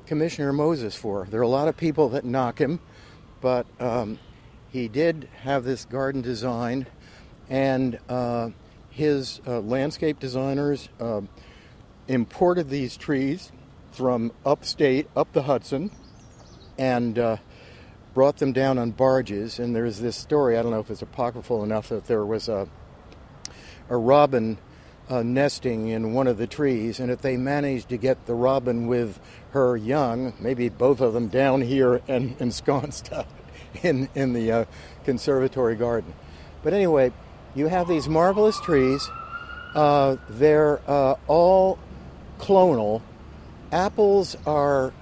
Commissioner 0.08 0.54
Moses 0.54 0.96
for. 0.96 1.28
There 1.30 1.40
are 1.40 1.44
a 1.44 1.50
lot 1.50 1.68
of 1.68 1.76
people 1.76 2.10
that 2.10 2.24
knock 2.24 2.60
him, 2.60 2.80
but 3.42 3.68
um, 3.80 4.18
he 4.72 4.88
did 4.88 5.28
have 5.42 5.66
this 5.66 5.84
garden 5.84 6.22
design, 6.22 6.88
and 7.50 8.00
uh, 8.08 8.50
his 8.90 9.42
uh, 9.46 9.60
landscape 9.60 10.18
designers 10.20 10.88
uh, 11.00 11.22
imported 12.08 12.70
these 12.70 12.96
trees 12.96 13.52
from 13.92 14.32
upstate, 14.46 15.10
up 15.16 15.34
the 15.34 15.44
Hudson, 15.44 15.92
and 16.78 17.20
uh, 17.20 17.38
brought 18.14 18.38
them 18.38 18.54
down 18.54 18.78
on 18.78 18.92
barges. 18.92 19.60
And 19.60 19.76
there's 19.76 20.00
this 20.00 20.16
story, 20.16 20.58
I 20.58 20.62
don't 20.62 20.72
know 20.72 20.80
if 20.80 20.90
it's 20.90 21.02
apocryphal 21.02 21.64
enough, 21.64 21.90
that 21.90 22.06
there 22.06 22.26
was 22.26 22.48
a, 22.48 22.70
a 23.90 23.98
robin 23.98 24.58
uh, 25.10 25.24
nesting 25.24 25.88
in 25.88 26.14
one 26.14 26.28
of 26.28 26.38
the 26.38 26.48
trees, 26.48 27.00
and 27.00 27.10
if 27.12 27.22
they 27.22 27.38
managed 27.38 27.90
to 27.90 27.98
get 27.98 28.26
the 28.26 28.34
robin 28.34 28.88
with 28.88 29.20
her 29.52 29.78
young, 29.78 30.34
maybe 30.40 30.70
both 30.70 31.00
of 31.00 31.14
them 31.14 31.28
down 31.28 31.62
here 31.62 32.02
and 32.08 32.36
ensconced 32.40 33.10
in, 33.84 34.10
in 34.16 34.34
the 34.34 34.52
uh, 34.52 34.66
conservatory 35.06 35.76
garden. 35.76 36.14
But 36.64 36.74
anyway, 36.74 37.12
you 37.56 37.68
have 37.68 37.88
these 37.88 38.10
marvelous 38.10 38.60
trees. 38.60 39.10
Uh, 39.74 40.18
they're 40.30 40.82
uh, 40.88 41.16
all 41.28 41.80
clonal. 42.40 43.02
Apples 43.72 44.36
are 44.46 44.94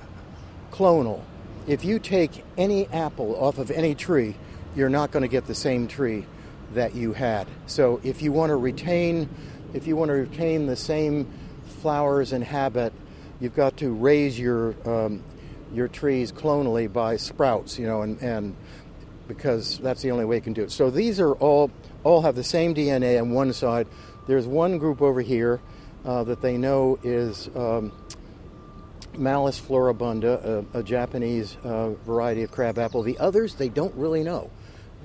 clonal. 0.72 1.22
If 1.68 1.84
you 1.84 1.98
take 1.98 2.44
any 2.58 2.88
apple 2.88 3.36
off 3.36 3.58
of 3.58 3.72
any 3.72 3.96
tree, 3.96 4.36
you're 4.76 4.90
not 4.90 5.12
going 5.12 5.22
to 5.22 5.28
get 5.28 5.48
the 5.48 5.56
same 5.56 5.88
tree 5.88 6.26
that 6.74 6.96
you 6.96 7.14
had. 7.14 7.48
So 7.66 8.00
if 8.04 8.22
you 8.22 8.32
want 8.32 8.50
to 8.52 8.56
retain 8.56 9.30
if 9.76 9.88
you 9.88 9.98
want 9.98 10.08
to 10.10 10.14
retain 10.14 10.68
the 10.68 10.76
same 10.76 11.28
flowers 11.82 12.32
and 12.32 12.44
habit, 12.44 12.94
you've 13.42 13.56
got 13.56 13.78
to 13.78 13.94
raise 13.94 14.40
your 14.40 14.74
um, 14.90 15.22
your 15.74 15.90
trees 15.90 16.32
clonally 16.32 16.92
by 16.92 17.18
sprouts, 17.18 17.78
you 17.78 17.86
know, 17.86 18.02
and, 18.02 18.22
and 18.22 18.56
because 19.28 19.78
that's 19.80 20.02
the 20.02 20.12
only 20.12 20.24
way 20.24 20.38
you 20.38 20.42
can 20.42 20.54
do 20.54 20.64
it. 20.64 20.72
So 20.72 20.90
these 20.90 21.20
are 21.20 21.34
all 21.34 21.70
all 22.06 22.22
have 22.22 22.36
the 22.36 22.44
same 22.44 22.74
DNA 22.74 23.20
on 23.22 23.32
one 23.32 23.52
side. 23.52 23.88
There's 24.28 24.48
one 24.48 24.78
group 24.78 25.02
over 25.02 25.22
here 25.22 25.60
uh, 26.06 26.24
that 26.24 26.42
they 26.42 26.58
know 26.58 26.98
is 27.04 27.50
um, 27.56 27.92
Malus 29.18 29.60
floribunda, 29.60 30.66
a, 30.74 30.80
a 30.80 30.84
Japanese 30.84 31.58
uh, 31.64 31.90
variety 32.06 32.44
of 32.44 32.52
crabapple. 32.52 33.04
The 33.04 33.18
others 33.18 33.56
they 33.56 33.70
don't 33.70 33.94
really 33.96 34.24
know 34.24 34.50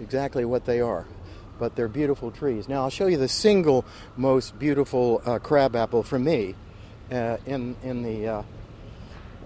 exactly 0.01 0.45
what 0.45 0.65
they 0.65 0.81
are 0.81 1.07
but 1.61 1.77
they're 1.77 1.87
beautiful 1.87 2.33
trees. 2.33 2.69
Now 2.69 2.83
I'll 2.83 2.91
show 2.91 3.07
you 3.07 3.19
the 3.19 3.29
single 3.29 3.85
most 4.17 4.59
beautiful 4.59 5.23
uh, 5.25 5.39
crabapple 5.39 6.03
for 6.03 6.19
me 6.19 6.57
uh, 7.13 7.37
in 7.47 7.77
in 7.85 8.03
the 8.03 8.27
uh, 8.27 8.43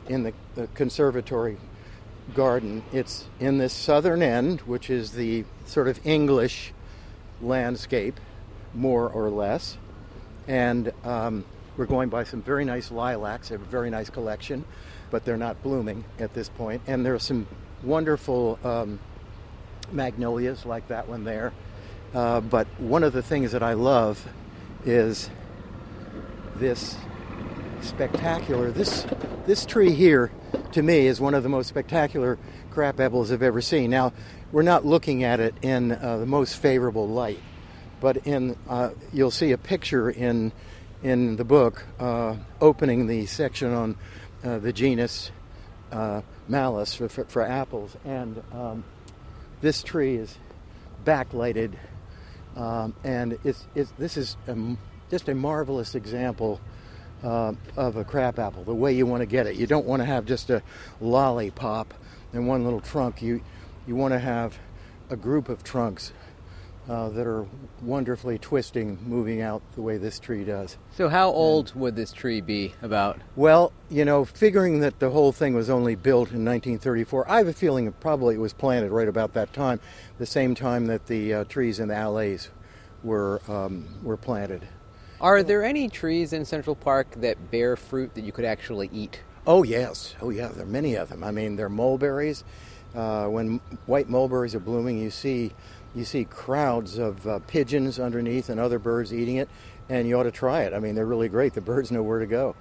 in 0.09 0.23
the, 0.23 0.33
the, 0.55 0.69
conservatory 0.69 1.59
garden. 2.35 2.85
It's 2.93 3.27
in 3.41 3.59
this 3.59 3.73
southern 3.73 4.23
end, 4.23 4.61
which 4.63 4.89
is 4.89 5.13
the 5.13 5.45
sort 5.67 5.89
of 5.89 6.07
English 6.07 6.73
landscape, 7.43 8.21
more 8.73 9.09
or 9.09 9.29
less, 9.29 9.77
and 10.47 10.93
um, 11.05 11.45
we're 11.77 11.87
going 11.87 12.11
by 12.11 12.25
some 12.25 12.43
very 12.43 12.65
nice 12.65 12.93
lilacs. 12.93 13.49
They 13.49 13.57
have 13.57 13.63
a 13.63 13.71
very 13.71 13.91
nice 13.91 14.09
collection, 14.09 14.65
but 15.11 15.25
they're 15.25 15.37
not 15.37 15.63
blooming 15.65 16.05
at 16.21 16.33
this 16.33 16.49
point. 16.49 16.83
And 16.87 17.05
there 17.05 17.15
are 17.15 17.19
some 17.19 17.49
wonderful 17.83 18.59
um, 18.63 19.01
magnolias 19.91 20.65
like 20.65 20.87
that 20.89 21.09
one 21.09 21.25
there 21.25 21.53
uh, 22.15 22.41
but 22.41 22.67
one 22.79 23.03
of 23.03 23.13
the 23.13 23.23
things 23.23 23.53
that 23.53 23.63
I 23.63 23.73
love 23.73 24.27
is 24.85 25.31
this 26.57 26.97
spectacular. 27.81 28.71
This 28.71 29.07
this 29.47 29.67
tree 29.67 29.93
here, 29.93 30.31
to 30.73 30.83
me, 30.83 31.07
is 31.07 31.21
one 31.21 31.35
of 31.35 31.43
the 31.43 31.49
most 31.49 31.69
spectacular 31.69 32.39
crab 32.71 33.01
apples 33.01 33.31
I've 33.31 33.43
ever 33.43 33.61
seen. 33.61 33.91
Now, 33.91 34.13
we're 34.53 34.63
not 34.63 34.87
looking 34.87 35.25
at 35.25 35.41
it 35.41 35.55
in 35.63 35.93
uh, 35.93 36.19
the 36.19 36.27
most 36.27 36.57
favorable 36.57 37.09
light, 37.09 37.41
but 38.01 38.19
in 38.19 38.57
uh, 38.69 38.91
you'll 39.13 39.31
see 39.31 39.53
a 39.53 39.59
picture 39.59 40.11
in 40.11 40.53
in 41.03 41.37
the 41.37 41.45
book 41.45 41.85
uh, 41.99 42.37
opening 42.61 43.07
the 43.07 43.27
section 43.27 43.73
on 43.73 43.97
uh, 44.43 44.59
the 44.59 44.73
genus 44.73 45.31
uh, 45.93 46.23
Malus 46.49 46.95
for, 46.95 47.09
for, 47.09 47.25
for, 47.25 47.43
apples, 47.43 47.97
and 48.05 48.43
um, 48.53 48.85
this 49.61 49.83
tree 49.83 50.17
is 50.17 50.37
backlighted 51.05 51.75
um, 52.57 52.95
and 53.05 53.39
it's, 53.45 53.67
it's, 53.75 53.93
this 53.99 54.17
is 54.17 54.37
a, 54.47 54.57
just 55.11 55.29
a 55.29 55.35
marvelous 55.35 55.95
example 55.95 56.61
uh, 57.23 57.53
of 57.77 57.97
a 57.97 58.05
crab 58.05 58.39
apple, 58.39 58.65
the 58.65 58.75
way 58.75 58.93
you 58.93 59.07
want 59.07 59.23
to 59.23 59.27
get 59.27 59.47
it. 59.47 59.57
You 59.57 59.67
don't 59.67 59.87
want 59.87 60.01
to 60.01 60.07
have 60.07 60.27
just 60.27 60.51
a 60.51 60.63
lollipop 61.01 61.95
in 62.33 62.47
one 62.47 62.65
little 62.65 62.81
trunk. 62.81 63.23
You, 63.23 63.41
you 63.87 63.97
want 63.97 64.13
to 64.13 64.19
have 64.19 64.59
a 65.11 65.17
group 65.17 65.49
of 65.49 65.65
trunks 65.65 66.13
uh, 66.89 67.09
that 67.11 67.27
are 67.27 67.47
wonderfully 67.83 68.39
twisting, 68.39 68.99
moving 69.07 69.41
out 69.41 69.63
the 69.75 69.83
way 69.83 69.97
this 69.97 70.19
tree 70.19 70.45
does. 70.45 70.77
So, 70.93 71.09
how 71.09 71.31
old 71.31 71.71
and, 71.73 71.81
would 71.81 71.97
this 71.97 72.13
tree 72.13 72.41
be 72.41 72.75
about? 72.83 73.21
Well, 73.37 73.73
you 73.89 74.05
know, 74.05 74.25
figuring 74.25 74.81
that 74.81 74.99
the 74.99 75.11
whole 75.11 75.33
thing 75.33 75.55
was 75.55 75.71
only 75.71 75.95
built 75.95 76.31
in 76.31 76.45
1934, 76.45 77.31
I 77.31 77.39
have 77.39 77.49
a 77.49 77.53
feeling 77.53 77.85
probably 77.85 77.95
it 77.95 78.01
probably 78.01 78.39
was 78.39 78.53
planted 78.53 78.91
right 78.91 79.09
about 79.09 79.33
that 79.35 79.53
time, 79.53 79.81
the 80.19 80.27
same 80.27 80.55
time 80.55 80.87
that 80.87 81.07
the 81.07 81.35
uh, 81.35 81.45
trees 81.45 81.81
in 81.81 81.89
the 81.89 81.97
alleys 81.97 82.51
were 83.03 83.41
um, 83.49 83.87
were 84.03 84.17
planted. 84.17 84.69
Are 85.21 85.43
there 85.43 85.65
any 85.65 85.89
trees 85.89 86.33
in 86.33 86.45
Central 86.45 86.77
Park 86.77 87.13
that 87.17 87.51
bear 87.51 87.77
fruit 87.77 88.15
that 88.15 88.23
you 88.23 88.33
could 88.33 88.45
actually 88.45 88.91
eat? 88.93 89.21
Oh 89.47 89.63
yes, 89.63 90.15
oh 90.21 90.31
yeah, 90.31 90.49
there 90.49 90.65
are 90.65 90.67
many 90.67 90.95
of 90.95 91.09
them. 91.09 91.25
I 91.25 91.31
mean, 91.31 91.57
there 91.57 91.67
are 91.67 91.71
mulberries. 91.71 92.45
Uh, 92.95 93.27
when 93.27 93.61
white 93.87 94.09
mulberries 94.09 94.55
are 94.55 94.61
blooming, 94.61 94.99
you 94.99 95.11
see 95.11 95.53
you 95.95 96.05
see 96.05 96.25
crowds 96.25 96.99
of 96.99 97.27
uh, 97.27 97.39
pigeons 97.47 97.99
underneath 98.01 98.49
and 98.49 98.59
other 98.59 98.79
birds 98.79 99.15
eating 99.15 99.37
it, 99.37 99.49
and 99.89 100.09
you 100.09 100.19
ought 100.19 100.25
to 100.25 100.31
try 100.31 100.63
it. 100.63 100.73
I 100.73 100.79
mean, 100.79 100.95
they're 100.95 101.07
really 101.07 101.29
great. 101.29 101.55
The 101.55 101.61
birds 101.61 101.91
know 101.91 102.03
where 102.03 102.19
to 102.19 102.27
go. 102.27 102.57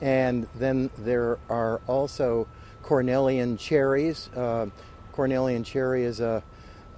And 0.00 0.46
then 0.54 0.90
there 0.98 1.38
are 1.48 1.80
also 1.86 2.46
cornelian 2.82 3.56
cherries. 3.56 4.28
Uh, 4.36 4.66
cornelian 5.12 5.64
cherry 5.64 6.04
is 6.04 6.20
a, 6.20 6.42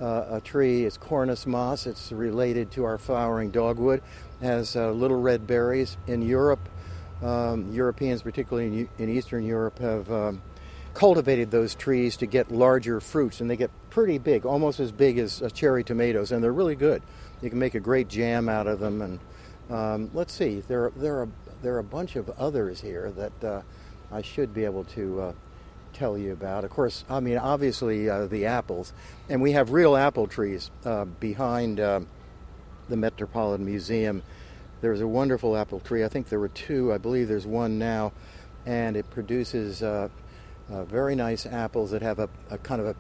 uh, 0.01 0.25
a 0.31 0.41
tree. 0.41 0.85
It's 0.85 0.97
Cornus 0.97 1.47
mas. 1.47 1.87
It's 1.87 2.13
related 2.13 2.71
to 2.73 2.85
our 2.85 2.99
flowering 2.99 3.51
dogwood. 3.51 4.03
Has 4.43 4.77
uh, 4.77 4.91
little 4.91 5.21
red 5.21 5.47
berries. 5.47 5.97
In 6.07 6.23
Europe, 6.23 6.69
um, 7.23 7.73
Europeans, 7.73 8.23
particularly 8.23 8.67
in, 8.67 8.89
in, 8.99 9.09
Eastern 9.09 9.45
Europe, 9.45 9.79
have 9.79 10.11
um, 10.13 10.43
cultivated 10.95 11.51
those 11.51 11.75
trees 11.75 12.17
to 12.19 12.27
get 12.27 12.51
larger 12.51 13.01
fruits, 13.01 13.41
and 13.41 13.51
they 13.51 13.57
get 13.57 13.71
pretty 13.99 14.19
big, 14.19 14.47
almost 14.47 14.79
as 14.79 14.93
big 14.93 15.19
as 15.19 15.43
uh, 15.43 15.49
cherry 15.49 15.83
tomatoes, 15.83 16.31
and 16.31 16.41
they're 16.43 16.53
really 16.53 16.77
good. 16.77 17.03
You 17.43 17.51
can 17.51 17.59
make 17.59 17.75
a 17.75 17.81
great 17.81 18.07
jam 18.07 18.49
out 18.49 18.69
of 18.69 18.79
them. 18.79 19.03
And 19.03 19.19
um, 19.69 20.11
let's 20.15 20.33
see, 20.33 20.61
there 20.69 20.93
there 20.95 21.17
are 21.17 21.29
there 21.63 21.75
are 21.75 21.81
a 21.81 21.85
bunch 21.85 22.15
of 22.15 22.31
others 22.39 22.81
here 22.81 23.11
that 23.11 23.45
uh, 23.45 23.63
I 24.13 24.23
should 24.23 24.55
be 24.55 24.65
able 24.65 24.85
to 24.85 25.21
uh, 25.21 25.33
tell 25.95 26.17
you 26.17 26.33
about. 26.33 26.63
Of 26.63 26.71
course, 26.71 27.05
I 27.11 27.19
mean 27.19 27.39
obviously 27.39 28.09
uh, 28.09 28.27
the 28.27 28.47
apples, 28.47 28.93
and 29.29 29.43
we 29.43 29.51
have 29.51 29.73
real 29.73 29.97
apple 29.97 30.29
trees 30.29 30.71
uh, 30.85 31.05
behind 31.05 31.81
uh, 31.81 32.03
the 32.89 32.97
Metropolitan 32.97 33.67
Museum. 33.67 34.23
There's 34.81 35.01
a 35.01 35.09
wonderful 35.09 35.57
apple 35.57 35.81
tree. 35.81 36.05
I 36.05 36.09
think 36.09 36.29
there 36.29 36.39
were 36.39 36.51
two. 36.51 36.93
I 36.93 36.99
believe 36.99 37.27
there's 37.27 37.49
one 37.49 37.81
now, 37.81 38.13
and 38.65 38.97
it 38.97 39.11
produces 39.11 39.83
very 40.71 41.17
nice 41.17 41.47
apples 41.47 41.91
that 41.91 42.03
have 42.03 42.21
a, 42.21 42.29
a 42.49 42.59
kind 42.59 42.81
of 42.81 42.87
a 42.87 42.95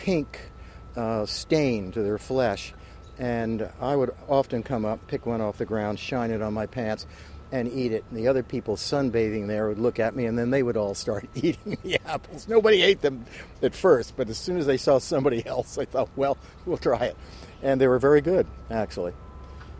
pink 0.00 0.50
uh, 0.96 1.26
stain 1.26 1.92
to 1.92 2.02
their 2.02 2.18
flesh. 2.18 2.72
And 3.18 3.68
I 3.80 3.94
would 3.94 4.14
often 4.28 4.62
come 4.62 4.86
up, 4.86 5.06
pick 5.06 5.26
one 5.26 5.42
off 5.42 5.58
the 5.58 5.66
ground, 5.66 5.98
shine 5.98 6.30
it 6.30 6.40
on 6.40 6.54
my 6.54 6.64
pants, 6.64 7.06
and 7.52 7.70
eat 7.70 7.92
it. 7.92 8.02
And 8.08 8.18
the 8.18 8.28
other 8.28 8.42
people 8.42 8.76
sunbathing 8.76 9.46
there 9.46 9.68
would 9.68 9.78
look 9.78 10.00
at 10.00 10.16
me, 10.16 10.24
and 10.24 10.38
then 10.38 10.48
they 10.50 10.62
would 10.62 10.78
all 10.78 10.94
start 10.94 11.28
eating 11.34 11.76
the 11.82 12.00
apples. 12.06 12.48
Nobody 12.48 12.80
ate 12.82 13.02
them 13.02 13.26
at 13.62 13.74
first, 13.74 14.16
but 14.16 14.30
as 14.30 14.38
soon 14.38 14.56
as 14.56 14.64
they 14.64 14.78
saw 14.78 14.98
somebody 14.98 15.46
else, 15.46 15.74
they 15.74 15.84
thought, 15.84 16.08
well, 16.16 16.38
we'll 16.64 16.78
try 16.78 17.04
it. 17.04 17.16
And 17.62 17.78
they 17.78 17.88
were 17.88 17.98
very 17.98 18.22
good, 18.22 18.46
actually. 18.70 19.12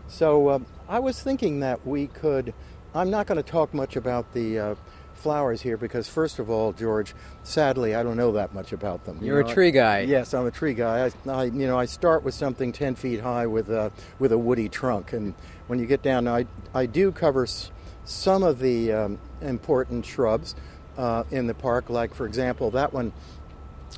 So 0.07 0.47
uh, 0.49 0.59
I 0.87 0.99
was 0.99 1.21
thinking 1.21 1.61
that 1.61 1.85
we 1.87 2.07
could. 2.07 2.53
I'm 2.93 3.09
not 3.09 3.25
going 3.25 3.41
to 3.41 3.49
talk 3.49 3.73
much 3.73 3.95
about 3.95 4.33
the 4.33 4.59
uh, 4.59 4.75
flowers 5.21 5.61
here 5.61 5.77
because, 5.77 6.09
first 6.09 6.39
of 6.39 6.49
all, 6.49 6.73
George, 6.73 7.13
sadly, 7.43 7.95
I 7.95 8.03
don't 8.03 8.17
know 8.17 8.33
that 8.33 8.53
much 8.53 8.73
about 8.73 9.05
them. 9.05 9.19
You're 9.21 9.43
know, 9.43 9.49
a 9.49 9.53
tree 9.53 9.69
I, 9.69 9.71
guy. 9.71 9.99
Yes, 10.01 10.33
I'm 10.33 10.45
a 10.45 10.51
tree 10.51 10.73
guy. 10.73 11.05
I, 11.05 11.29
I, 11.29 11.43
you 11.45 11.67
know, 11.67 11.77
I 11.77 11.85
start 11.85 12.23
with 12.23 12.33
something 12.33 12.71
10 12.71 12.95
feet 12.95 13.21
high 13.21 13.47
with 13.47 13.69
a, 13.69 13.91
with 14.19 14.31
a 14.31 14.37
woody 14.37 14.67
trunk. 14.67 15.13
And 15.13 15.33
when 15.67 15.79
you 15.79 15.85
get 15.85 16.01
down, 16.01 16.27
I, 16.27 16.45
I 16.73 16.85
do 16.85 17.11
cover 17.11 17.43
s- 17.43 17.71
some 18.03 18.43
of 18.43 18.59
the 18.59 18.91
um, 18.91 19.19
important 19.41 20.05
shrubs 20.05 20.55
uh, 20.97 21.23
in 21.31 21.47
the 21.47 21.53
park. 21.53 21.89
Like, 21.89 22.13
for 22.13 22.25
example, 22.25 22.71
that 22.71 22.93
one 22.93 23.13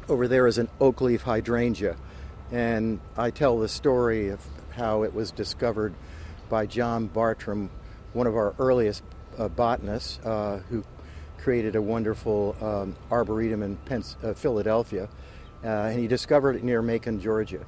over 0.10 0.28
there 0.28 0.48
is 0.48 0.58
an 0.58 0.70
oak 0.80 1.02
leaf 1.02 1.22
hydrangea. 1.24 1.96
And 2.52 3.00
I 3.18 3.32
tell 3.32 3.58
the 3.58 3.70
story 3.70 4.30
of 4.30 4.42
how 4.76 5.04
it 5.04 5.14
was 5.14 5.32
discovered 5.32 5.94
by 6.50 6.66
John 6.66 7.08
Bartram, 7.08 7.70
one 8.14 8.28
of 8.28 8.36
our 8.36 8.54
earliest 8.60 9.04
uh, 9.38 9.48
botanists, 9.48 10.20
uh, 10.26 10.62
who 10.70 10.84
created 11.44 11.76
a 11.76 11.82
wonderful 11.82 12.56
um, 12.62 12.96
arboretum 13.12 13.62
in 13.62 13.76
Pens- 13.78 14.16
uh, 14.24 14.34
Philadelphia. 14.34 15.10
Uh, 15.64 15.68
and 15.68 16.00
he 16.00 16.08
discovered 16.08 16.56
it 16.56 16.64
near 16.64 16.82
Macon, 16.82 17.20
Georgia. 17.20 17.66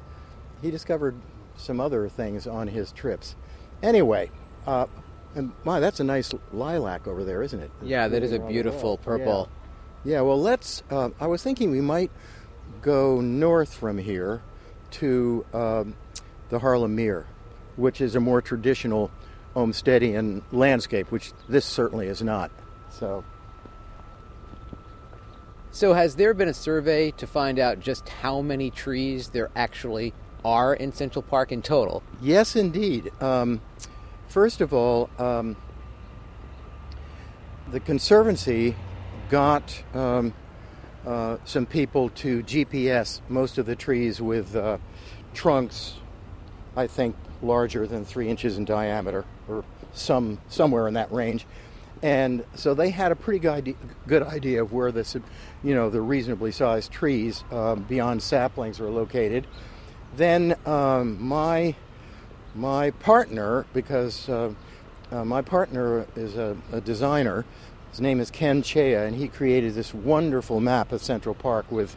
He 0.62 0.72
discovered 0.72 1.16
some 1.58 1.80
other 1.80 2.08
things 2.08 2.48
on 2.48 2.68
his 2.68 2.92
trips. 2.94 3.36
Anyway, 3.84 4.32
uh, 4.66 4.88
and 5.36 5.52
my, 5.66 5.80
that's 5.80 6.00
a 6.00 6.04
nice 6.04 6.34
lilac 6.54 7.08
over 7.08 7.24
there, 7.24 7.44
isn't 7.44 7.60
it? 7.60 7.72
Yeah, 7.84 8.08
that 8.08 8.24
is 8.24 8.32
a 8.32 8.40
Moving 8.40 8.42
around 8.42 8.48
the 8.48 8.54
beautiful 8.54 8.98
purple. 8.98 9.50
Yeah. 10.06 10.14
Yeah, 10.14 10.22
well, 10.22 10.40
let's. 10.40 10.84
Uh, 10.90 11.10
I 11.20 11.28
was 11.28 11.42
thinking 11.42 11.72
we 11.72 11.82
might 11.82 12.12
go 12.82 13.22
north 13.22 13.74
from 13.74 13.98
here 13.98 14.44
to 14.92 15.46
um, 15.52 15.96
the 16.50 16.60
Harlem 16.60 16.96
Mere, 16.96 17.26
which 17.76 18.00
is 18.02 18.16
a 18.16 18.20
more 18.20 18.42
traditional 18.42 19.10
Olmstedian 19.56 20.44
landscape, 20.52 21.12
which 21.12 21.34
this 21.50 21.66
certainly 21.66 22.08
is 22.08 22.22
not. 22.22 22.52
So, 22.92 23.24
So, 25.76 25.92
has 25.92 26.16
there 26.16 26.34
been 26.34 26.48
a 26.48 26.54
survey 26.54 27.12
to 27.12 27.28
find 27.28 27.60
out 27.60 27.82
just 27.82 28.08
how 28.08 28.40
many 28.40 28.72
trees 28.72 29.32
there 29.32 29.50
actually 29.58 30.14
are 30.46 30.74
in 30.74 30.94
Central 30.94 31.22
Park 31.22 31.52
in 31.52 31.62
total? 31.62 32.02
yes, 32.22 32.56
indeed. 32.56 33.12
Um, 33.22 33.60
first 34.30 34.62
of 34.62 34.74
all, 34.74 35.10
um, 35.20 35.58
the 37.74 37.82
Conservancy 37.82 38.78
got 39.28 39.84
um, 39.94 40.34
uh, 41.06 41.40
some 41.44 41.66
people 41.66 42.08
to 42.12 42.42
GPS 42.44 43.20
most 43.28 43.58
of 43.58 43.66
the 43.66 43.76
trees 43.76 44.22
with 44.22 44.56
uh, 44.56 44.78
trunks, 45.34 45.96
I 46.78 46.88
think, 46.88 47.18
larger 47.42 47.86
than 47.86 48.06
three 48.06 48.30
inches 48.30 48.58
in 48.58 48.64
diameter, 48.64 49.26
or 49.50 49.66
some 49.94 50.40
somewhere 50.48 50.88
in 50.88 50.94
that 50.94 51.12
range. 51.12 51.46
And 52.06 52.46
so 52.54 52.76
they 52.76 52.92
had 52.92 53.12
a 53.12 53.16
pretty 53.16 53.40
good 53.40 54.22
idea, 54.22 54.62
of 54.62 54.72
where 54.72 54.92
the, 54.92 55.24
you 55.64 55.74
know, 55.74 55.90
the 55.90 56.02
reasonably 56.02 56.52
sized 56.52 56.92
trees 56.92 57.44
um, 57.52 57.82
beyond 57.82 58.22
saplings 58.22 58.80
are 58.80 58.92
located. 58.92 59.48
Then 60.16 60.56
um, 60.68 61.18
my 61.20 61.74
my 62.54 62.92
partner, 62.92 63.66
because 63.74 64.30
uh, 64.30 64.54
uh, 65.12 65.26
my 65.26 65.42
partner 65.42 66.06
is 66.16 66.36
a, 66.38 66.56
a 66.72 66.80
designer, 66.80 67.44
his 67.90 68.02
name 68.02 68.20
is 68.20 68.30
Ken 68.30 68.62
Chea, 68.62 68.94
and 68.94 69.16
he 69.16 69.28
created 69.28 69.74
this 69.74 69.92
wonderful 69.92 70.60
map 70.60 70.92
of 70.92 71.02
Central 71.02 71.34
Park 71.34 71.72
with 71.72 71.96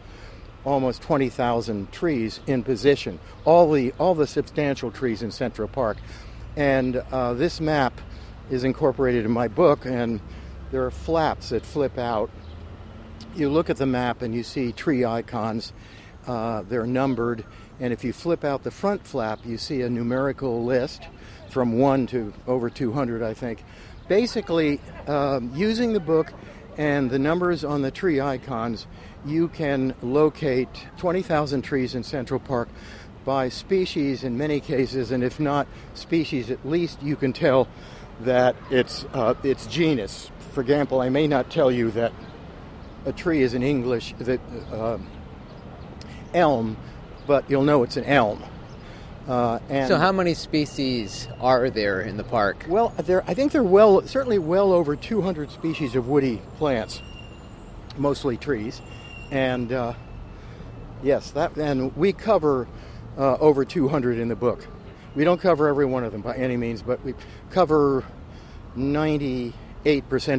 almost 0.64 1.02
20,000 1.02 1.92
trees 1.92 2.40
in 2.46 2.62
position, 2.62 3.18
all 3.44 3.70
the 3.70 3.92
all 3.98 4.14
the 4.14 4.26
substantial 4.26 4.90
trees 4.90 5.22
in 5.22 5.30
Central 5.30 5.68
Park, 5.68 5.98
and 6.56 6.96
uh, 7.12 7.34
this 7.34 7.60
map 7.60 8.00
is 8.50 8.64
incorporated 8.64 9.24
in 9.24 9.30
my 9.30 9.48
book, 9.48 9.84
and 9.84 10.20
there 10.70 10.84
are 10.84 10.90
flaps 10.90 11.50
that 11.50 11.64
flip 11.64 11.98
out. 11.98 12.30
You 13.34 13.48
look 13.48 13.70
at 13.70 13.76
the 13.76 13.86
map 13.86 14.22
and 14.22 14.34
you 14.34 14.42
see 14.42 14.72
tree 14.72 15.04
icons. 15.04 15.72
Uh, 16.26 16.62
they're 16.62 16.86
numbered, 16.86 17.44
and 17.80 17.92
if 17.92 18.04
you 18.04 18.12
flip 18.12 18.44
out 18.44 18.62
the 18.62 18.70
front 18.70 19.06
flap, 19.06 19.40
you 19.44 19.56
see 19.56 19.82
a 19.82 19.88
numerical 19.88 20.64
list 20.64 21.08
from 21.48 21.78
one 21.78 22.06
to 22.08 22.32
over 22.46 22.68
200, 22.68 23.22
I 23.22 23.34
think. 23.34 23.64
Basically, 24.08 24.80
um, 25.06 25.52
using 25.54 25.92
the 25.92 26.00
book 26.00 26.32
and 26.76 27.10
the 27.10 27.18
numbers 27.18 27.64
on 27.64 27.82
the 27.82 27.90
tree 27.90 28.20
icons, 28.20 28.86
you 29.24 29.48
can 29.48 29.94
locate 30.02 30.68
20,000 30.98 31.62
trees 31.62 31.94
in 31.94 32.02
Central 32.02 32.40
Park 32.40 32.68
by 33.24 33.48
species 33.48 34.24
in 34.24 34.38
many 34.38 34.60
cases, 34.60 35.10
and 35.10 35.22
if 35.22 35.38
not 35.38 35.66
species, 35.94 36.50
at 36.50 36.66
least 36.66 37.02
you 37.02 37.16
can 37.16 37.32
tell 37.32 37.68
that 38.20 38.56
it's 38.70 39.04
uh, 39.12 39.34
its 39.42 39.66
genus. 39.66 40.30
For 40.52 40.60
example, 40.60 41.00
I 41.00 41.08
may 41.08 41.26
not 41.26 41.50
tell 41.50 41.70
you 41.70 41.90
that 41.92 42.12
a 43.06 43.12
tree 43.12 43.42
is 43.42 43.54
in 43.54 43.62
English 43.62 44.14
that 44.18 44.40
uh, 44.72 44.98
elm, 46.34 46.76
but 47.26 47.48
you'll 47.48 47.62
know 47.64 47.82
it's 47.82 47.96
an 47.96 48.04
elm. 48.04 48.42
Uh, 49.28 49.58
and 49.68 49.88
So, 49.88 49.98
how 49.98 50.10
many 50.10 50.32
species 50.34 51.28
are 51.40 51.68
there 51.68 52.00
in 52.00 52.16
the 52.16 52.24
park? 52.24 52.64
well, 52.68 52.94
there 52.96 53.22
I 53.28 53.34
think 53.34 53.52
there 53.52 53.60
are 53.60 53.64
well 53.64 54.02
certainly 54.06 54.38
well 54.38 54.72
over 54.72 54.96
200 54.96 55.50
species 55.50 55.94
of 55.94 56.08
woody 56.08 56.40
plants, 56.56 57.02
mostly 57.96 58.36
trees, 58.38 58.80
and 59.30 59.70
uh, 59.70 59.92
yes, 61.02 61.30
that 61.32 61.56
and 61.56 61.94
we 61.94 62.12
cover 62.14 62.66
uh, 63.18 63.34
over 63.34 63.64
200 63.66 64.18
in 64.18 64.28
the 64.28 64.36
book. 64.36 64.66
We 65.18 65.24
don't 65.24 65.40
cover 65.40 65.66
every 65.66 65.84
one 65.84 66.04
of 66.04 66.12
them 66.12 66.20
by 66.20 66.36
any 66.36 66.56
means, 66.56 66.80
but 66.80 67.04
we 67.04 67.12
cover 67.50 68.04
98% 68.76 69.52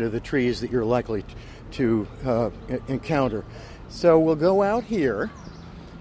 of 0.02 0.14
the 0.14 0.22
trees 0.22 0.62
that 0.62 0.72
you're 0.72 0.86
likely 0.86 1.26
to 1.72 2.08
uh, 2.26 2.50
encounter. 2.88 3.44
So 3.90 4.18
we'll 4.18 4.38
go 4.38 4.64
out 4.64 4.86
here, 4.86 5.32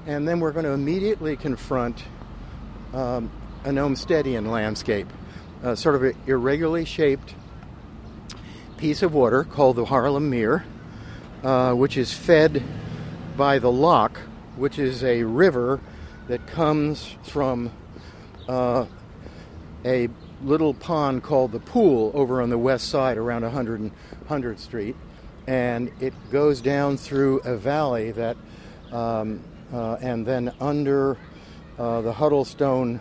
and 0.07 0.29
then 0.29 0.39
we're 0.39 0.53
going 0.53 0.65
to 0.65 0.71
immediately 0.71 1.37
confront 1.37 2.05
um, 2.95 3.33
an 3.65 3.79
Olmstedian 3.79 4.49
landscape, 4.49 5.09
uh, 5.65 5.75
sort 5.75 5.97
of 5.97 6.05
an 6.05 6.15
irregularly 6.29 6.85
shaped 6.85 7.35
piece 8.77 9.03
of 9.03 9.13
water 9.13 9.43
called 9.43 9.75
the 9.75 9.87
Harlem 9.87 10.31
Mere, 10.31 10.65
uh, 11.43 11.73
which 11.73 11.97
is 11.97 12.15
fed 12.15 12.63
by 13.37 13.59
the 13.59 13.73
Loch, 13.73 14.19
which 14.55 14.79
is 14.79 15.03
a 15.03 15.25
river 15.25 15.81
that 16.29 16.47
comes 16.47 17.17
from 17.25 17.73
uh, 18.49 18.87
a 19.85 20.09
little 20.43 20.75
pond 20.75 21.23
called 21.23 21.53
the 21.53 21.61
Pool 21.61 22.11
over 22.15 22.41
on 22.41 22.51
the 22.51 22.59
west 22.59 22.89
side 22.89 23.17
around 23.17 23.43
100 23.43 23.81
and 23.81 23.93
100th 24.29 24.59
Street. 24.59 24.97
And 25.47 25.91
it 26.01 26.13
goes 26.31 26.61
down 26.61 26.97
through 26.97 27.41
a 27.41 27.57
valley 27.57 28.11
that, 28.13 28.37
um, 28.93 29.43
uh, 29.73 29.95
and 30.01 30.27
then 30.27 30.53
under 30.61 31.17
uh, 31.79 32.01
the 32.03 32.13
Huddlestone 32.13 33.01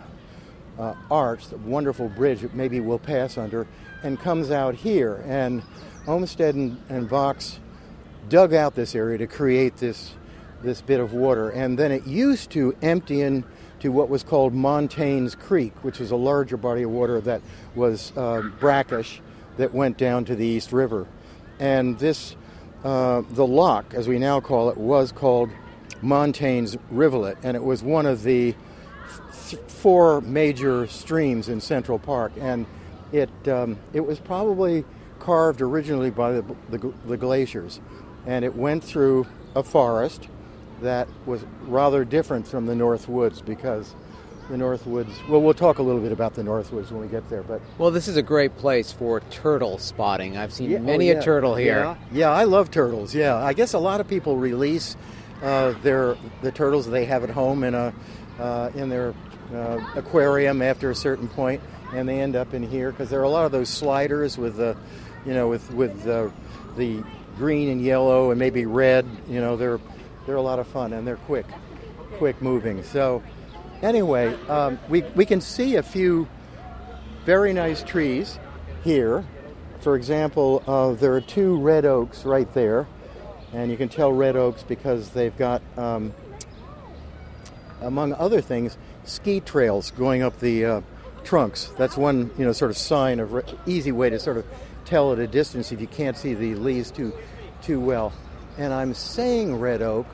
uh, 0.78 0.94
Arch, 1.10 1.48
the 1.48 1.58
wonderful 1.58 2.08
bridge 2.08 2.40
that 2.40 2.54
maybe 2.54 2.80
we'll 2.80 2.98
pass 2.98 3.36
under, 3.36 3.66
and 4.02 4.18
comes 4.18 4.50
out 4.50 4.74
here. 4.74 5.22
And 5.26 5.62
Olmsted 6.06 6.54
and, 6.54 6.80
and 6.88 7.08
Vaux 7.08 7.58
dug 8.28 8.54
out 8.54 8.74
this 8.74 8.94
area 8.94 9.18
to 9.18 9.26
create 9.26 9.76
this 9.76 10.14
this 10.62 10.80
bit 10.80 10.98
of 10.98 11.12
water, 11.12 11.50
and 11.50 11.78
then 11.78 11.92
it 11.92 12.04
used 12.04 12.50
to 12.50 12.74
empty 12.82 13.20
in 13.20 13.44
to 13.80 13.90
what 13.90 14.08
was 14.08 14.22
called 14.22 14.52
Montaigne's 14.52 15.34
Creek, 15.34 15.72
which 15.82 16.00
is 16.00 16.10
a 16.10 16.16
larger 16.16 16.56
body 16.56 16.82
of 16.82 16.90
water 16.90 17.20
that 17.20 17.42
was 17.74 18.12
uh, 18.16 18.42
brackish 18.58 19.20
that 19.56 19.74
went 19.74 19.96
down 19.96 20.24
to 20.26 20.36
the 20.36 20.46
East 20.46 20.72
River, 20.72 21.06
and 21.58 21.98
this 21.98 22.36
uh, 22.84 23.22
the 23.30 23.46
Loch, 23.46 23.92
as 23.94 24.06
we 24.06 24.18
now 24.18 24.40
call 24.40 24.70
it, 24.70 24.76
was 24.76 25.10
called 25.10 25.50
Montaigne's 26.00 26.76
Rivulet, 26.90 27.36
and 27.42 27.56
it 27.56 27.64
was 27.64 27.82
one 27.82 28.06
of 28.06 28.22
the 28.22 28.54
th- 29.48 29.62
four 29.66 30.20
major 30.20 30.86
streams 30.86 31.48
in 31.48 31.60
Central 31.60 31.98
Park, 31.98 32.32
and 32.38 32.66
it 33.12 33.30
um, 33.48 33.78
it 33.92 34.00
was 34.00 34.20
probably 34.20 34.84
carved 35.18 35.60
originally 35.60 36.10
by 36.10 36.32
the, 36.32 36.44
the, 36.70 36.92
the 37.06 37.16
glaciers, 37.16 37.80
and 38.26 38.44
it 38.44 38.54
went 38.54 38.84
through 38.84 39.26
a 39.56 39.62
forest 39.62 40.28
that 40.82 41.08
was 41.26 41.44
rather 41.62 42.04
different 42.04 42.46
from 42.46 42.66
the 42.66 42.74
North 42.74 43.08
Woods 43.08 43.40
because 43.40 43.94
the 44.48 44.56
North 44.56 44.86
Woods. 44.86 45.10
Well, 45.28 45.42
we'll 45.42 45.54
talk 45.54 45.78
a 45.78 45.82
little 45.82 46.00
bit 46.00 46.12
about 46.12 46.34
the 46.34 46.42
North 46.42 46.72
Woods 46.72 46.90
when 46.90 47.02
we 47.02 47.08
get 47.08 47.28
there, 47.28 47.42
but 47.42 47.60
Well, 47.76 47.90
this 47.90 48.08
is 48.08 48.16
a 48.16 48.22
great 48.22 48.56
place 48.56 48.92
for 48.92 49.20
turtle 49.30 49.78
spotting. 49.78 50.36
I've 50.36 50.52
seen 50.52 50.70
Yeah, 50.70 50.78
many 50.78 51.12
oh, 51.12 51.18
a 51.18 51.22
turtle 51.22 51.54
here. 51.54 51.80
Yeah. 51.80 51.96
yeah, 52.12 52.30
I 52.30 52.44
love 52.44 52.70
turtles. 52.70 53.14
Yeah, 53.14 53.36
I 53.36 53.52
guess 53.52 53.74
a 53.74 53.78
lot 53.78 54.00
of 54.00 54.08
people 54.08 54.36
release 54.36 54.96
uh, 55.42 55.72
their 55.82 56.16
the 56.42 56.50
turtles 56.50 56.88
they 56.88 57.04
have 57.04 57.24
at 57.24 57.30
home 57.30 57.62
in 57.62 57.74
a 57.74 57.92
uh, 58.38 58.70
in 58.74 58.88
their 58.88 59.14
uh, 59.54 59.80
aquarium 59.96 60.62
after 60.62 60.90
a 60.90 60.94
certain 60.94 61.28
point, 61.28 61.60
and 61.92 62.08
they 62.08 62.20
end 62.20 62.36
up 62.36 62.54
in 62.54 62.62
here 62.62 62.90
because 62.90 63.10
there 63.10 63.20
are 63.20 63.24
a 63.24 63.28
lot 63.30 63.44
of 63.44 63.52
those 63.52 63.68
sliders 63.68 64.38
with 64.38 64.56
the, 64.56 64.76
you 65.26 65.34
know, 65.34 65.48
with 65.48 65.72
with 65.72 66.04
the, 66.04 66.32
the 66.76 67.02
green 67.36 67.68
and 67.68 67.82
yellow 67.82 68.30
and 68.30 68.38
maybe 68.38 68.66
red. 68.66 69.06
You 69.28 69.40
know, 69.40 69.56
they're 69.56 69.80
they're 70.28 70.36
a 70.36 70.42
lot 70.42 70.60
of 70.60 70.68
fun 70.68 70.92
and 70.92 71.06
they're 71.06 71.16
quick, 71.16 71.46
quick 72.18 72.40
moving. 72.40 72.84
So, 72.84 73.22
anyway, 73.82 74.34
um, 74.48 74.78
we 74.88 75.02
we 75.16 75.26
can 75.26 75.40
see 75.40 75.74
a 75.74 75.82
few 75.82 76.28
very 77.24 77.52
nice 77.52 77.82
trees 77.82 78.38
here 78.84 79.24
for 79.80 79.94
example, 79.94 80.62
uh, 80.66 80.92
there 80.94 81.14
are 81.14 81.20
two 81.20 81.56
red 81.56 81.84
oaks 81.84 82.24
right 82.24 82.52
there, 82.52 82.86
and 83.52 83.70
you 83.70 83.76
can 83.76 83.88
tell 83.88 84.12
red 84.12 84.36
oaks 84.36 84.64
because 84.64 85.10
they've 85.10 85.36
got, 85.36 85.62
um, 85.76 86.12
among 87.80 88.12
other 88.14 88.40
things, 88.40 88.76
ski 89.04 89.40
trails 89.40 89.92
going 89.92 90.22
up 90.22 90.40
the 90.40 90.64
uh, 90.64 90.80
trunks. 91.22 91.70
That's 91.78 91.96
one, 91.96 92.30
you 92.36 92.44
know, 92.44 92.52
sort 92.52 92.72
of 92.72 92.76
sign 92.76 93.20
of 93.20 93.32
re- 93.32 93.42
easy 93.66 93.92
way 93.92 94.10
to 94.10 94.18
sort 94.18 94.36
of 94.36 94.44
tell 94.84 95.12
at 95.12 95.20
a 95.20 95.28
distance 95.28 95.70
if 95.70 95.80
you 95.80 95.86
can't 95.86 96.16
see 96.16 96.34
the 96.34 96.56
leaves 96.56 96.90
too, 96.90 97.12
too 97.62 97.78
well. 97.78 98.12
And 98.56 98.72
I'm 98.72 98.94
saying 98.94 99.60
red 99.60 99.80
oak, 99.80 100.06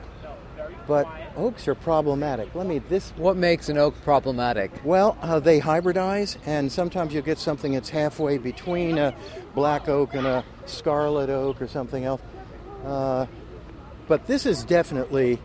but 0.87 1.07
oaks 1.37 1.67
are 1.69 1.75
problematic. 1.75 2.55
Let 2.55 2.67
me 2.67 2.79
this. 2.79 3.11
What 3.17 3.37
makes 3.37 3.69
an 3.69 3.79
oak 3.79 3.95
problematic? 4.03 4.71
Well, 4.85 5.17
uh, 5.23 5.41
they 5.41 5.61
hybridize, 5.61 6.37
and 6.47 6.71
sometimes 6.71 7.15
you 7.15 7.23
get 7.23 7.39
something 7.39 7.73
that's 7.73 7.91
halfway 7.91 8.39
between 8.39 8.99
a 8.99 9.15
black 9.55 9.89
oak 9.89 10.15
and 10.15 10.27
a 10.27 10.45
scarlet 10.67 11.31
oak 11.31 11.61
or 11.63 11.69
something 11.69 12.05
else. 12.05 12.21
Uh, 12.85 13.27
but 14.07 14.27
this 14.27 14.47
is 14.47 14.65
definitely 14.65 15.39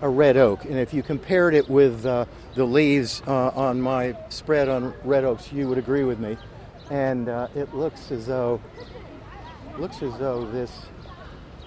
a 0.00 0.08
red 0.08 0.36
oak, 0.36 0.64
and 0.64 0.78
if 0.78 0.94
you 0.94 1.02
compared 1.02 1.54
it 1.54 1.68
with 1.68 2.06
uh, 2.06 2.24
the 2.54 2.64
leaves 2.64 3.22
uh, 3.26 3.48
on 3.48 3.80
my 3.80 4.16
spread 4.28 4.68
on 4.68 4.94
red 5.04 5.24
oaks, 5.24 5.52
you 5.52 5.68
would 5.68 5.78
agree 5.78 6.04
with 6.04 6.18
me. 6.18 6.36
And 6.90 7.28
uh, 7.28 7.48
it 7.54 7.74
looks 7.74 8.10
as 8.10 8.26
though 8.26 8.60
looks 9.78 10.02
as 10.02 10.16
though 10.18 10.44
this 10.50 10.86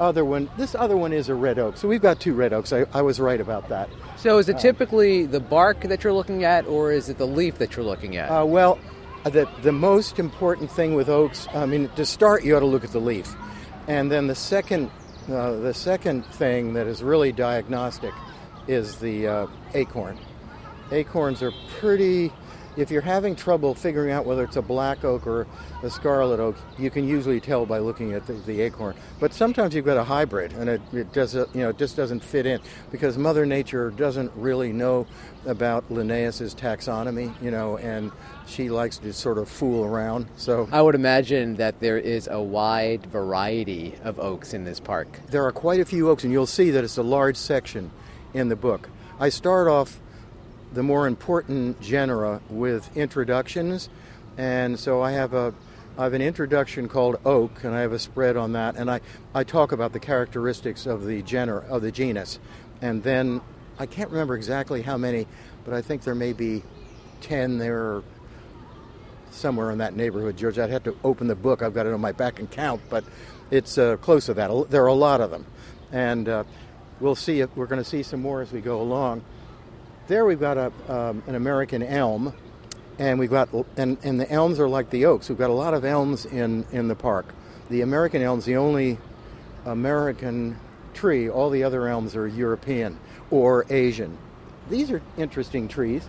other 0.02 0.26
one 0.26 0.50
this 0.58 0.76
other 0.76 0.98
one 0.98 1.14
is 1.14 1.30
a 1.30 1.36
red 1.36 1.60
oak. 1.60 1.78
So 1.78 1.88
we've 1.88 2.02
got 2.02 2.20
two 2.20 2.34
red 2.34 2.52
oaks. 2.54 2.74
I, 2.74 2.86
I 2.94 3.02
was 3.02 3.20
right 3.20 3.40
about 3.40 3.70
that. 3.70 3.90
So 4.18 4.38
is 4.40 4.50
it 4.50 4.58
typically 4.60 5.26
the 5.26 5.40
bark 5.40 5.82
that 5.82 6.04
you're 6.04 6.14
looking 6.14 6.44
at, 6.44 6.66
or 6.66 6.92
is 6.92 7.08
it 7.10 7.18
the 7.18 7.28
leaf 7.28 7.58
that 7.60 7.76
you're 7.76 7.86
looking 7.86 8.18
at? 8.18 8.30
Uh, 8.30 8.46
well, 8.46 8.80
the 9.24 9.48
the 9.62 9.72
most 9.72 10.20
important 10.20 10.72
thing 10.72 10.96
with 10.96 11.08
oaks, 11.08 11.48
I 11.54 11.66
mean, 11.66 11.90
to 11.96 12.06
start, 12.06 12.44
you 12.44 12.58
ought 12.58 12.62
to 12.62 12.66
look 12.66 12.84
at 12.84 12.92
the 12.92 13.00
leaf, 13.00 13.36
and 13.88 14.12
then 14.12 14.28
the 14.28 14.36
second 14.36 14.90
uh, 15.30 15.52
the 15.58 15.74
second 15.74 16.26
thing 16.26 16.74
that 16.74 16.88
is 16.88 17.04
really 17.04 17.32
diagnostic 17.32 18.14
is 18.68 18.98
the 18.98 19.28
uh, 19.28 19.48
acorn. 19.74 20.20
Acorns 20.92 21.44
are 21.44 21.54
pretty. 21.80 22.34
If 22.78 22.90
you're 22.90 23.02
having 23.02 23.36
trouble 23.36 23.76
figuring 23.76 24.12
out 24.12 24.26
whether 24.26 24.44
it's 24.44 24.56
a 24.56 24.62
black 24.62 25.04
oak 25.04 25.28
or 25.28 25.46
a 25.84 25.90
scarlet 25.90 26.40
oak, 26.40 26.56
you 26.78 26.90
can 26.90 27.08
usually 27.08 27.40
tell 27.40 27.66
by 27.66 27.80
looking 27.80 28.14
at 28.14 28.26
the, 28.28 28.34
the 28.34 28.62
acorn. 28.62 28.96
But 29.20 29.34
sometimes 29.34 29.76
you've 29.76 29.86
got 29.86 29.98
a 29.98 30.04
hybrid, 30.04 30.54
and 30.54 30.70
it, 30.70 30.82
it 30.94 31.12
does 31.12 31.34
you 31.34 31.48
know 31.56 31.70
it 31.70 31.78
just 31.78 31.98
doesn't 31.98 32.24
fit 32.24 32.46
in 32.46 32.62
because 32.92 33.18
Mother 33.18 33.46
Nature 33.46 33.92
doesn't 33.92 34.32
really 34.36 34.72
know 34.72 35.06
about 35.46 35.90
Linnaeus's 35.92 36.56
taxonomy, 36.56 37.34
you 37.42 37.52
know, 37.52 37.78
and 37.78 38.12
she 38.48 38.70
likes 38.70 38.98
to 39.00 39.12
sort 39.14 39.38
of 39.38 39.50
fool 39.50 39.84
around. 39.86 40.28
So 40.38 40.70
I 40.72 40.82
would 40.82 40.96
imagine 40.96 41.56
that 41.56 41.80
there 41.80 41.98
is 41.98 42.28
a 42.32 42.42
wide 42.42 43.06
variety 43.08 43.96
of 44.04 44.20
oaks 44.20 44.54
in 44.54 44.64
this 44.64 44.80
park. 44.80 45.20
there 45.30 45.46
are 45.46 45.52
quite 45.52 45.80
a 45.80 45.86
few 45.86 46.10
oaks, 46.10 46.24
and 46.24 46.32
you'll 46.32 46.46
see 46.46 46.72
that 46.72 46.84
it's 46.84 46.98
a 46.98 47.04
large 47.04 47.38
section 47.38 47.92
in 48.34 48.50
the 48.50 48.56
book. 48.56 48.90
I 49.20 49.30
start 49.30 49.68
off 49.68 50.00
the 50.74 50.84
more 50.84 51.08
important 51.08 51.82
genera 51.82 52.42
with 52.50 52.96
introductions, 52.96 53.90
and 54.38 54.80
so 54.80 55.02
I 55.02 55.12
have 55.12 55.34
a 55.34 55.54
I 55.98 56.04
have 56.06 56.14
an 56.14 56.22
introduction 56.22 56.88
called 56.88 57.18
oak, 57.26 57.64
and 57.66 57.76
I 57.76 57.82
have 57.82 57.92
a 57.92 58.00
spread 58.00 58.38
on 58.38 58.54
that, 58.54 58.78
and 58.78 58.90
I, 58.90 59.02
I 59.36 59.44
talk 59.44 59.74
about 59.74 59.92
the 59.92 60.00
characteristics 60.00 60.86
of 60.86 61.06
the 61.06 61.22
genera 61.22 61.66
of 61.68 61.82
the 61.82 61.92
genus, 61.92 62.40
and 62.82 63.04
then 63.04 63.42
I 63.78 63.86
can't 63.86 64.10
remember 64.10 64.36
exactly 64.36 64.82
how 64.82 64.98
many, 64.98 65.28
but 65.66 65.74
I 65.74 65.82
think 65.82 66.04
there 66.04 66.16
may 66.16 66.32
be 66.32 66.64
ten 67.20 67.58
there 67.58 67.80
or 67.80 68.04
somewhere 69.32 69.72
in 69.72 69.80
that 69.80 69.96
neighborhood, 69.96 70.38
George. 70.38 70.58
I'd 70.58 70.70
have 70.70 70.84
to 70.84 70.96
open 71.04 71.28
the 71.28 71.36
book. 71.36 71.62
I've 71.62 71.74
got 71.74 71.86
it 71.86 71.94
on 71.94 72.02
my 72.02 72.14
back 72.14 72.40
and 72.40 72.50
count, 72.50 72.82
but 72.90 73.04
it's 73.50 73.78
uh, 73.78 73.98
close 73.98 74.28
to 74.28 74.34
that. 74.36 74.70
There 74.70 74.84
are 74.84 74.88
a 74.88 74.94
lot 74.94 75.20
of 75.20 75.30
them, 75.30 75.46
and 75.92 76.30
uh, 76.30 76.44
we'll 77.02 77.16
see 77.16 77.42
if 77.42 77.56
we're 77.58 77.68
going 77.68 77.84
to 77.84 77.90
see 77.90 78.02
some 78.02 78.22
more 78.22 78.42
as 78.42 78.54
we 78.54 78.62
go 78.62 78.82
along. 78.82 79.24
There 80.08 80.26
we've 80.26 80.40
got 80.40 80.58
a, 80.58 80.72
um, 80.90 81.24
an 81.28 81.36
American 81.36 81.84
elm, 81.84 82.34
and 83.00 83.20
we've 83.20 83.30
got 83.30 83.50
and, 83.78 83.98
and 84.04 84.20
the 84.20 84.30
elms 84.32 84.60
are 84.60 84.70
like 84.70 84.90
the 84.90 85.06
oaks. 85.06 85.30
We've 85.30 85.38
got 85.38 85.50
a 85.50 85.54
lot 85.54 85.74
of 85.74 85.86
elms 85.86 86.26
in 86.26 86.66
in 86.72 86.88
the 86.88 86.96
park. 86.96 87.34
The 87.70 87.82
American 87.82 88.22
elm's 88.22 88.46
the 88.46 88.58
only 88.58 88.98
American 89.66 90.60
tree. 90.94 91.30
All 91.30 91.50
the 91.50 91.64
other 91.64 91.88
elms 91.88 92.16
are 92.16 92.28
European 92.28 93.00
or 93.30 93.66
Asian. 93.70 94.18
These 94.70 94.92
are 94.92 95.02
interesting 95.18 95.68
trees 95.68 96.08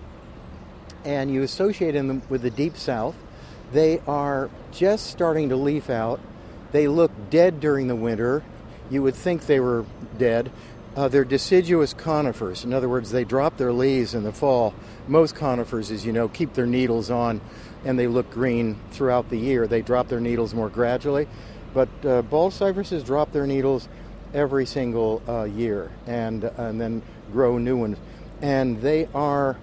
and 1.04 1.32
you 1.32 1.42
associate 1.42 1.92
them 1.92 2.22
with 2.28 2.42
the 2.42 2.50
deep 2.50 2.76
south. 2.76 3.16
They 3.72 4.00
are 4.06 4.50
just 4.70 5.06
starting 5.06 5.48
to 5.48 5.56
leaf 5.56 5.90
out. 5.90 6.20
They 6.72 6.88
look 6.88 7.10
dead 7.30 7.60
during 7.60 7.88
the 7.88 7.96
winter. 7.96 8.42
You 8.90 9.02
would 9.02 9.14
think 9.14 9.46
they 9.46 9.60
were 9.60 9.84
dead. 10.18 10.50
Uh, 10.94 11.08
they're 11.08 11.24
deciduous 11.24 11.94
conifers. 11.94 12.64
In 12.64 12.74
other 12.74 12.88
words, 12.88 13.10
they 13.10 13.24
drop 13.24 13.56
their 13.56 13.72
leaves 13.72 14.14
in 14.14 14.24
the 14.24 14.32
fall. 14.32 14.74
Most 15.08 15.34
conifers, 15.34 15.90
as 15.90 16.04
you 16.04 16.12
know, 16.12 16.28
keep 16.28 16.52
their 16.52 16.66
needles 16.66 17.10
on 17.10 17.40
and 17.84 17.98
they 17.98 18.06
look 18.06 18.30
green 18.30 18.78
throughout 18.90 19.28
the 19.30 19.38
year. 19.38 19.66
They 19.66 19.82
drop 19.82 20.08
their 20.08 20.20
needles 20.20 20.54
more 20.54 20.68
gradually. 20.68 21.26
But 21.74 21.88
uh, 22.04 22.22
bald 22.22 22.52
cypresses 22.52 23.02
drop 23.02 23.32
their 23.32 23.46
needles 23.46 23.88
every 24.34 24.66
single 24.66 25.22
uh, 25.26 25.44
year 25.44 25.90
and, 26.06 26.44
and 26.44 26.80
then 26.80 27.02
grow 27.32 27.58
new 27.58 27.76
ones. 27.76 27.98
And 28.42 28.80
they 28.82 29.08
are 29.14 29.56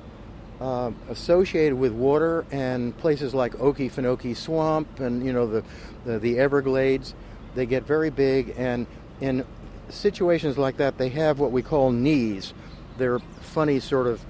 uh, 0.59 0.91
associated 1.09 1.77
with 1.77 1.91
water 1.93 2.45
and 2.51 2.97
places 2.97 3.33
like 3.33 3.53
Okefenokee 3.53 4.35
Swamp 4.35 4.99
and 4.99 5.25
you 5.25 5.31
know 5.31 5.47
the, 5.47 5.63
the 6.05 6.19
the 6.19 6.39
Everglades. 6.39 7.13
They 7.55 7.65
get 7.65 7.83
very 7.83 8.09
big, 8.09 8.53
and 8.57 8.85
in 9.21 9.45
situations 9.89 10.57
like 10.57 10.77
that, 10.77 10.97
they 10.97 11.09
have 11.09 11.39
what 11.39 11.51
we 11.51 11.61
call 11.61 11.91
knees. 11.91 12.53
They're 12.97 13.19
funny, 13.19 13.79
sort 13.79 14.07
of 14.07 14.25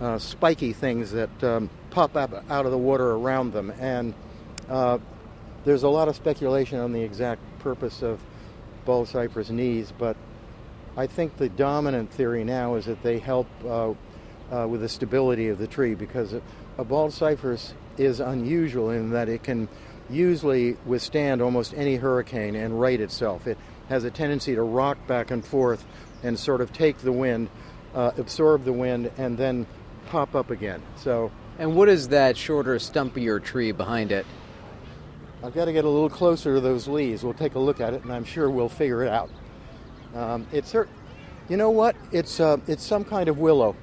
uh, 0.00 0.18
spiky 0.18 0.72
things 0.72 1.12
that 1.12 1.44
um, 1.44 1.70
pop 1.90 2.16
up 2.16 2.44
out 2.50 2.66
of 2.66 2.72
the 2.72 2.78
water 2.78 3.12
around 3.12 3.52
them, 3.52 3.72
and 3.78 4.14
uh, 4.68 4.98
there's 5.64 5.82
a 5.82 5.88
lot 5.88 6.08
of 6.08 6.16
speculation 6.16 6.78
on 6.78 6.92
the 6.92 7.02
exact 7.02 7.40
purpose 7.60 8.02
of 8.02 8.20
bald 8.84 9.08
cypress 9.08 9.50
knees, 9.50 9.92
but 9.96 10.16
I 10.96 11.06
think 11.06 11.36
the 11.36 11.48
dominant 11.48 12.12
theory 12.12 12.44
now 12.44 12.76
is 12.76 12.86
that 12.86 13.02
they 13.02 13.18
help 13.18 13.48
uh, 13.64 13.94
uh, 14.52 14.66
with 14.68 14.80
the 14.82 14.88
stability 14.88 15.48
of 15.48 15.58
the 15.58 15.66
tree 15.66 15.94
because 15.94 16.34
a, 16.78 16.84
bald 16.84 17.12
cypress 17.12 17.74
is 17.96 18.20
unusual 18.20 18.90
in 18.90 19.10
that 19.10 19.28
it 19.28 19.42
can 19.42 19.68
usually 20.10 20.76
withstand 20.84 21.40
almost 21.40 21.72
any 21.74 21.96
hurricane 21.96 22.54
and 22.54 22.78
right 22.78 23.00
itself. 23.00 23.46
It 23.46 23.58
has 23.88 24.04
a 24.04 24.10
tendency 24.10 24.54
to 24.54 24.62
rock 24.62 25.06
back 25.06 25.30
and 25.30 25.44
forth 25.44 25.84
and 26.22 26.38
sort 26.38 26.60
of 26.60 26.72
take 26.72 26.98
the 26.98 27.12
wind, 27.12 27.50
uh, 27.94 28.12
absorb 28.16 28.64
the 28.64 28.72
wind, 28.72 29.10
and 29.18 29.36
then 29.36 29.66
pop 30.06 30.34
up 30.34 30.50
again. 30.50 30.82
So 30.96 31.30
And 31.58 31.76
what 31.76 31.88
is 31.88 32.08
that 32.08 32.36
shorter, 32.36 32.76
stumpier 32.76 33.42
tree 33.42 33.72
behind 33.72 34.10
it? 34.10 34.26
I've 35.42 35.54
got 35.54 35.66
to 35.66 35.72
get 35.72 35.84
a 35.84 35.88
little 35.88 36.08
closer 36.08 36.54
to 36.54 36.60
those 36.60 36.88
leaves. 36.88 37.22
We'll 37.22 37.34
take 37.34 37.54
a 37.54 37.58
look 37.58 37.80
at 37.80 37.94
it, 37.94 38.02
and 38.02 38.12
I'm 38.12 38.24
sure 38.24 38.48
we'll 38.50 38.68
figure 38.68 39.04
it 39.04 39.10
out. 39.10 39.30
Um, 40.14 40.46
it's 40.52 40.74
you 41.48 41.56
know 41.56 41.70
what? 41.70 41.96
It's 42.12 42.40
uh, 42.40 42.56
it's 42.66 42.82
some 42.82 43.04
kind 43.04 43.28
of 43.28 43.38
willow, 43.38 43.76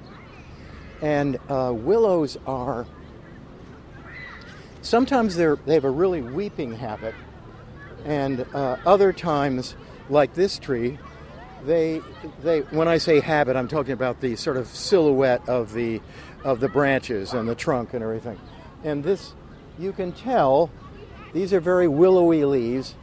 and 1.00 1.38
uh, 1.48 1.72
willows 1.72 2.36
are 2.46 2.86
sometimes 4.82 5.36
they're 5.36 5.56
they 5.56 5.74
have 5.74 5.84
a 5.84 5.90
really 5.90 6.20
weeping 6.20 6.74
habit, 6.74 7.14
and 8.04 8.44
uh, 8.52 8.78
other 8.84 9.12
times, 9.12 9.76
like 10.12 10.34
this 10.34 10.58
tree, 10.58 10.98
they 11.64 12.00
they 12.42 12.60
when 12.60 12.86
I 12.86 12.98
say 12.98 13.20
habit, 13.20 13.56
I'm 13.56 13.68
talking 13.68 13.92
about 13.92 14.20
the 14.20 14.36
sort 14.36 14.56
of 14.56 14.68
silhouette 14.68 15.48
of 15.48 15.72
the 15.72 16.00
of 16.44 16.60
the 16.60 16.68
branches 16.68 17.32
and 17.32 17.48
the 17.48 17.54
trunk 17.54 17.94
and 17.94 18.02
everything. 18.02 18.38
And 18.84 19.02
this, 19.02 19.34
you 19.78 19.92
can 19.92 20.12
tell, 20.12 20.70
these 21.32 21.52
are 21.52 21.60
very 21.60 21.88
willowy 21.88 22.44
leaves. 22.44 22.94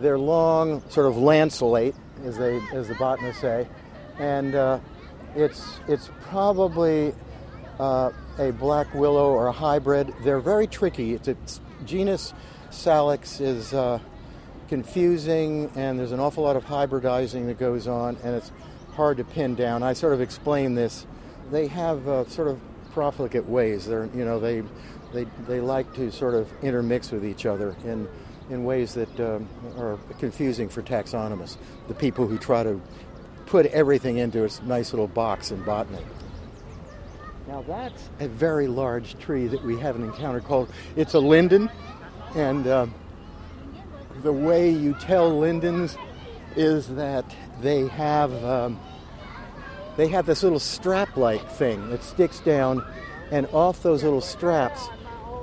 They're 0.00 0.18
long, 0.18 0.82
sort 0.90 1.06
of 1.06 1.14
lanceolate, 1.14 1.94
as 2.24 2.36
they 2.36 2.60
as 2.72 2.88
the 2.88 2.94
botanists 2.94 3.40
say, 3.40 3.66
and 4.18 4.54
uh, 4.54 4.80
it's 5.34 5.80
it's 5.88 6.10
probably 6.22 7.14
uh, 7.78 8.10
a 8.38 8.52
black 8.52 8.92
willow 8.94 9.30
or 9.30 9.46
a 9.46 9.52
hybrid. 9.52 10.12
They're 10.24 10.40
very 10.40 10.66
tricky. 10.66 11.14
It's, 11.14 11.28
it's 11.28 11.60
genus 11.84 12.34
Salix 12.70 13.40
is 13.40 13.72
uh, 13.72 13.98
confusing, 14.70 15.68
and 15.74 15.98
there's 15.98 16.12
an 16.12 16.20
awful 16.20 16.44
lot 16.44 16.54
of 16.54 16.64
hybridizing 16.64 17.46
that 17.46 17.58
goes 17.58 17.88
on, 17.88 18.16
and 18.22 18.36
it's 18.36 18.52
hard 18.94 19.16
to 19.16 19.24
pin 19.24 19.56
down. 19.56 19.82
I 19.82 19.94
sort 19.94 20.12
of 20.12 20.20
explain 20.20 20.76
this. 20.76 21.06
They 21.50 21.66
have 21.66 22.06
uh, 22.06 22.28
sort 22.28 22.46
of 22.46 22.60
profligate 22.92 23.46
ways. 23.46 23.86
They're 23.86 24.08
you 24.14 24.24
know 24.24 24.38
they 24.38 24.62
they 25.12 25.26
they 25.48 25.60
like 25.60 25.92
to 25.94 26.12
sort 26.12 26.34
of 26.34 26.48
intermix 26.62 27.10
with 27.10 27.24
each 27.24 27.46
other 27.46 27.74
in 27.84 28.08
in 28.48 28.64
ways 28.64 28.94
that 28.94 29.20
um, 29.20 29.48
are 29.76 29.98
confusing 30.20 30.68
for 30.68 30.82
taxonomists, 30.82 31.56
the 31.88 31.94
people 31.94 32.28
who 32.28 32.38
try 32.38 32.62
to 32.62 32.80
put 33.46 33.66
everything 33.66 34.18
into 34.18 34.44
its 34.44 34.62
nice 34.62 34.92
little 34.92 35.08
box 35.08 35.50
in 35.50 35.60
botany. 35.64 36.04
Now 37.48 37.62
that's 37.66 38.08
a 38.20 38.28
very 38.28 38.68
large 38.68 39.18
tree 39.18 39.48
that 39.48 39.64
we 39.64 39.80
haven't 39.80 40.04
encountered 40.04 40.44
called 40.44 40.72
it's 40.94 41.14
a 41.14 41.20
linden, 41.20 41.68
and 42.36 42.68
um, 42.68 42.94
the 44.22 44.32
way 44.32 44.70
you 44.70 44.94
tell 45.00 45.38
lindens 45.38 45.96
is 46.56 46.88
that 46.96 47.24
they 47.60 47.86
have 47.88 48.32
um, 48.44 48.80
they 49.96 50.08
have 50.08 50.26
this 50.26 50.42
little 50.42 50.58
strap-like 50.58 51.48
thing 51.50 51.90
that 51.90 52.02
sticks 52.02 52.40
down, 52.40 52.84
and 53.30 53.46
off 53.52 53.82
those 53.82 54.02
little 54.02 54.20
straps, 54.20 54.88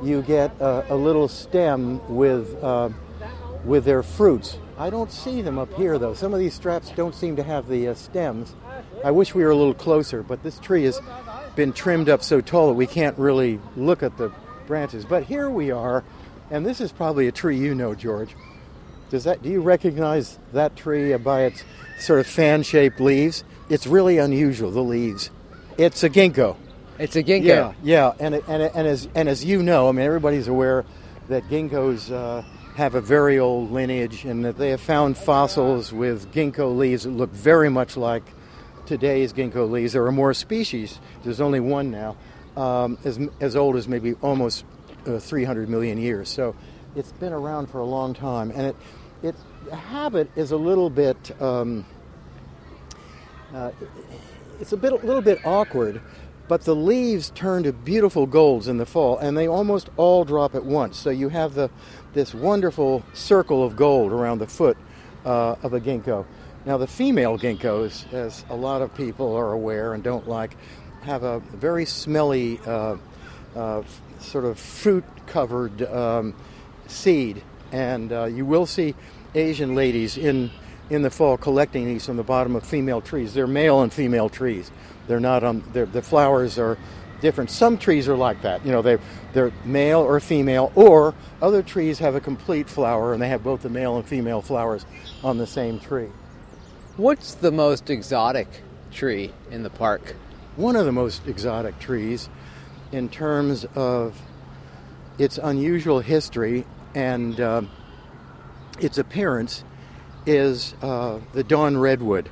you 0.03 0.21
get 0.21 0.51
a, 0.59 0.93
a 0.93 0.95
little 0.95 1.27
stem 1.27 2.15
with 2.15 2.61
uh, 2.63 2.89
with 3.65 3.85
their 3.85 4.03
fruits. 4.03 4.57
I 4.77 4.89
don't 4.89 5.11
see 5.11 5.41
them 5.41 5.57
up 5.57 5.73
here 5.73 5.97
though. 5.97 6.13
Some 6.13 6.33
of 6.33 6.39
these 6.39 6.53
straps 6.53 6.91
don't 6.91 7.15
seem 7.15 7.35
to 7.35 7.43
have 7.43 7.67
the 7.67 7.89
uh, 7.89 7.93
stems. 7.93 8.55
I 9.03 9.11
wish 9.11 9.35
we 9.35 9.43
were 9.43 9.51
a 9.51 9.55
little 9.55 9.73
closer, 9.73 10.23
but 10.23 10.43
this 10.43 10.59
tree 10.59 10.83
has 10.83 10.99
been 11.55 11.73
trimmed 11.73 12.09
up 12.09 12.23
so 12.23 12.41
tall 12.41 12.67
that 12.67 12.73
we 12.73 12.87
can't 12.87 13.17
really 13.17 13.59
look 13.75 14.03
at 14.03 14.17
the 14.17 14.31
branches. 14.67 15.05
But 15.05 15.23
here 15.23 15.49
we 15.49 15.71
are, 15.71 16.03
and 16.51 16.65
this 16.65 16.81
is 16.81 16.91
probably 16.91 17.27
a 17.27 17.31
tree 17.31 17.57
you 17.57 17.73
know, 17.73 17.95
George. 17.95 18.35
Does 19.09 19.23
that 19.23 19.41
do 19.41 19.49
you 19.49 19.61
recognize 19.61 20.37
that 20.53 20.75
tree 20.75 21.15
by 21.17 21.43
its 21.43 21.63
sort 21.99 22.19
of 22.19 22.27
fan-shaped 22.27 22.99
leaves? 22.99 23.43
It's 23.69 23.87
really 23.87 24.17
unusual. 24.17 24.71
The 24.71 24.83
leaves. 24.83 25.29
It's 25.77 26.03
a 26.03 26.09
ginkgo. 26.09 26.57
It's 26.99 27.15
a 27.15 27.23
ginkgo. 27.23 27.43
Yeah, 27.45 27.73
yeah, 27.83 28.13
and 28.19 28.35
and 28.35 28.63
and 28.63 28.87
as 28.87 29.07
and 29.15 29.29
as 29.29 29.45
you 29.45 29.61
know, 29.61 29.87
I 29.87 29.91
mean, 29.91 30.05
everybody's 30.05 30.47
aware 30.47 30.85
that 31.29 31.43
ginkgos 31.43 32.11
uh, 32.11 32.41
have 32.75 32.95
a 32.95 33.01
very 33.01 33.39
old 33.39 33.71
lineage, 33.71 34.25
and 34.25 34.43
that 34.45 34.57
they 34.57 34.71
have 34.71 34.81
found 34.81 35.17
fossils 35.17 35.93
with 35.93 36.31
ginkgo 36.33 36.75
leaves 36.75 37.03
that 37.03 37.11
look 37.11 37.31
very 37.31 37.69
much 37.69 37.95
like 37.97 38.23
today's 38.85 39.31
ginkgo 39.33 39.69
leaves. 39.69 39.93
There 39.93 40.05
are 40.05 40.11
more 40.11 40.33
species. 40.33 40.99
There's 41.23 41.41
only 41.41 41.59
one 41.59 41.91
now, 41.91 42.17
um, 42.55 42.97
as 43.05 43.19
as 43.39 43.55
old 43.55 43.75
as 43.75 43.87
maybe 43.87 44.15
almost 44.15 44.65
uh, 45.05 45.19
300 45.19 45.69
million 45.69 45.97
years. 45.97 46.29
So 46.29 46.55
it's 46.95 47.11
been 47.11 47.33
around 47.33 47.67
for 47.67 47.79
a 47.79 47.85
long 47.85 48.15
time, 48.15 48.49
and 48.51 48.67
it 48.67 48.75
its 49.23 49.41
habit 49.71 50.29
is 50.35 50.51
a 50.51 50.57
little 50.57 50.89
bit. 50.89 51.41
Um, 51.41 51.85
uh, 53.53 53.71
it's 54.59 54.73
a 54.73 54.77
bit, 54.77 54.91
a 54.91 55.05
little 55.05 55.21
bit 55.21 55.39
awkward, 55.45 56.01
but 56.47 56.61
the 56.61 56.75
leaves 56.75 57.29
turn 57.31 57.63
to 57.63 57.73
beautiful 57.73 58.25
golds 58.25 58.67
in 58.67 58.77
the 58.77 58.85
fall, 58.85 59.17
and 59.17 59.37
they 59.37 59.47
almost 59.47 59.89
all 59.97 60.25
drop 60.25 60.55
at 60.55 60.65
once. 60.65 60.97
So 60.97 61.09
you 61.09 61.29
have 61.29 61.53
the 61.53 61.69
this 62.13 62.33
wonderful 62.33 63.03
circle 63.13 63.63
of 63.63 63.75
gold 63.75 64.11
around 64.11 64.39
the 64.39 64.47
foot 64.47 64.77
uh, 65.25 65.55
of 65.61 65.73
a 65.73 65.79
ginkgo. 65.79 66.25
Now, 66.65 66.77
the 66.77 66.87
female 66.87 67.37
ginkgos, 67.37 68.11
as 68.11 68.43
a 68.49 68.55
lot 68.55 68.81
of 68.81 68.93
people 68.95 69.35
are 69.35 69.53
aware 69.53 69.93
and 69.93 70.03
don't 70.03 70.27
like, 70.27 70.57
have 71.03 71.23
a 71.23 71.39
very 71.39 71.85
smelly, 71.85 72.59
uh, 72.65 72.97
uh, 73.55 73.83
sort 74.19 74.45
of 74.45 74.59
fruit-covered 74.59 75.83
um, 75.83 76.35
seed, 76.87 77.43
and 77.71 78.11
uh, 78.11 78.25
you 78.25 78.45
will 78.45 78.65
see 78.65 78.95
Asian 79.35 79.75
ladies 79.75 80.17
in 80.17 80.51
in 80.89 81.01
the 81.01 81.09
fall 81.09 81.37
collecting 81.37 81.85
these 81.85 82.05
from 82.05 82.17
the 82.17 82.23
bottom 82.23 82.55
of 82.55 82.63
female 82.63 83.01
trees. 83.01 83.33
They're 83.33 83.47
male 83.47 83.81
and 83.81 83.91
female 83.91 84.29
trees. 84.29 84.71
They're 85.07 85.19
not 85.19 85.43
on. 85.43 85.63
They're, 85.73 85.85
the 85.85 86.01
flowers 86.01 86.57
are 86.57 86.77
different. 87.21 87.49
Some 87.49 87.77
trees 87.77 88.07
are 88.07 88.15
like 88.15 88.41
that. 88.43 88.65
You 88.65 88.71
know, 88.71 88.81
they 88.81 88.97
they're 89.33 89.51
male 89.65 89.99
or 89.99 90.19
female, 90.19 90.71
or 90.75 91.13
other 91.41 91.61
trees 91.61 91.99
have 91.99 92.15
a 92.15 92.21
complete 92.21 92.69
flower 92.69 93.13
and 93.13 93.21
they 93.21 93.29
have 93.29 93.43
both 93.43 93.61
the 93.61 93.69
male 93.69 93.97
and 93.97 94.05
female 94.05 94.41
flowers 94.41 94.85
on 95.23 95.37
the 95.37 95.47
same 95.47 95.79
tree. 95.79 96.09
What's 96.95 97.35
the 97.35 97.51
most 97.51 97.89
exotic 97.89 98.47
tree 98.91 99.31
in 99.51 99.63
the 99.63 99.69
park? 99.69 100.15
One 100.55 100.75
of 100.75 100.85
the 100.85 100.91
most 100.91 101.27
exotic 101.27 101.77
trees, 101.79 102.29
in 102.91 103.09
terms 103.09 103.65
of 103.75 104.19
its 105.19 105.37
unusual 105.37 105.99
history 105.99 106.65
and 106.97 107.39
uh, 107.39 107.61
its 108.79 108.97
appearance, 108.97 109.63
is 110.25 110.73
uh, 110.81 111.19
the 111.31 111.43
dawn 111.43 111.77
redwood. 111.77 112.27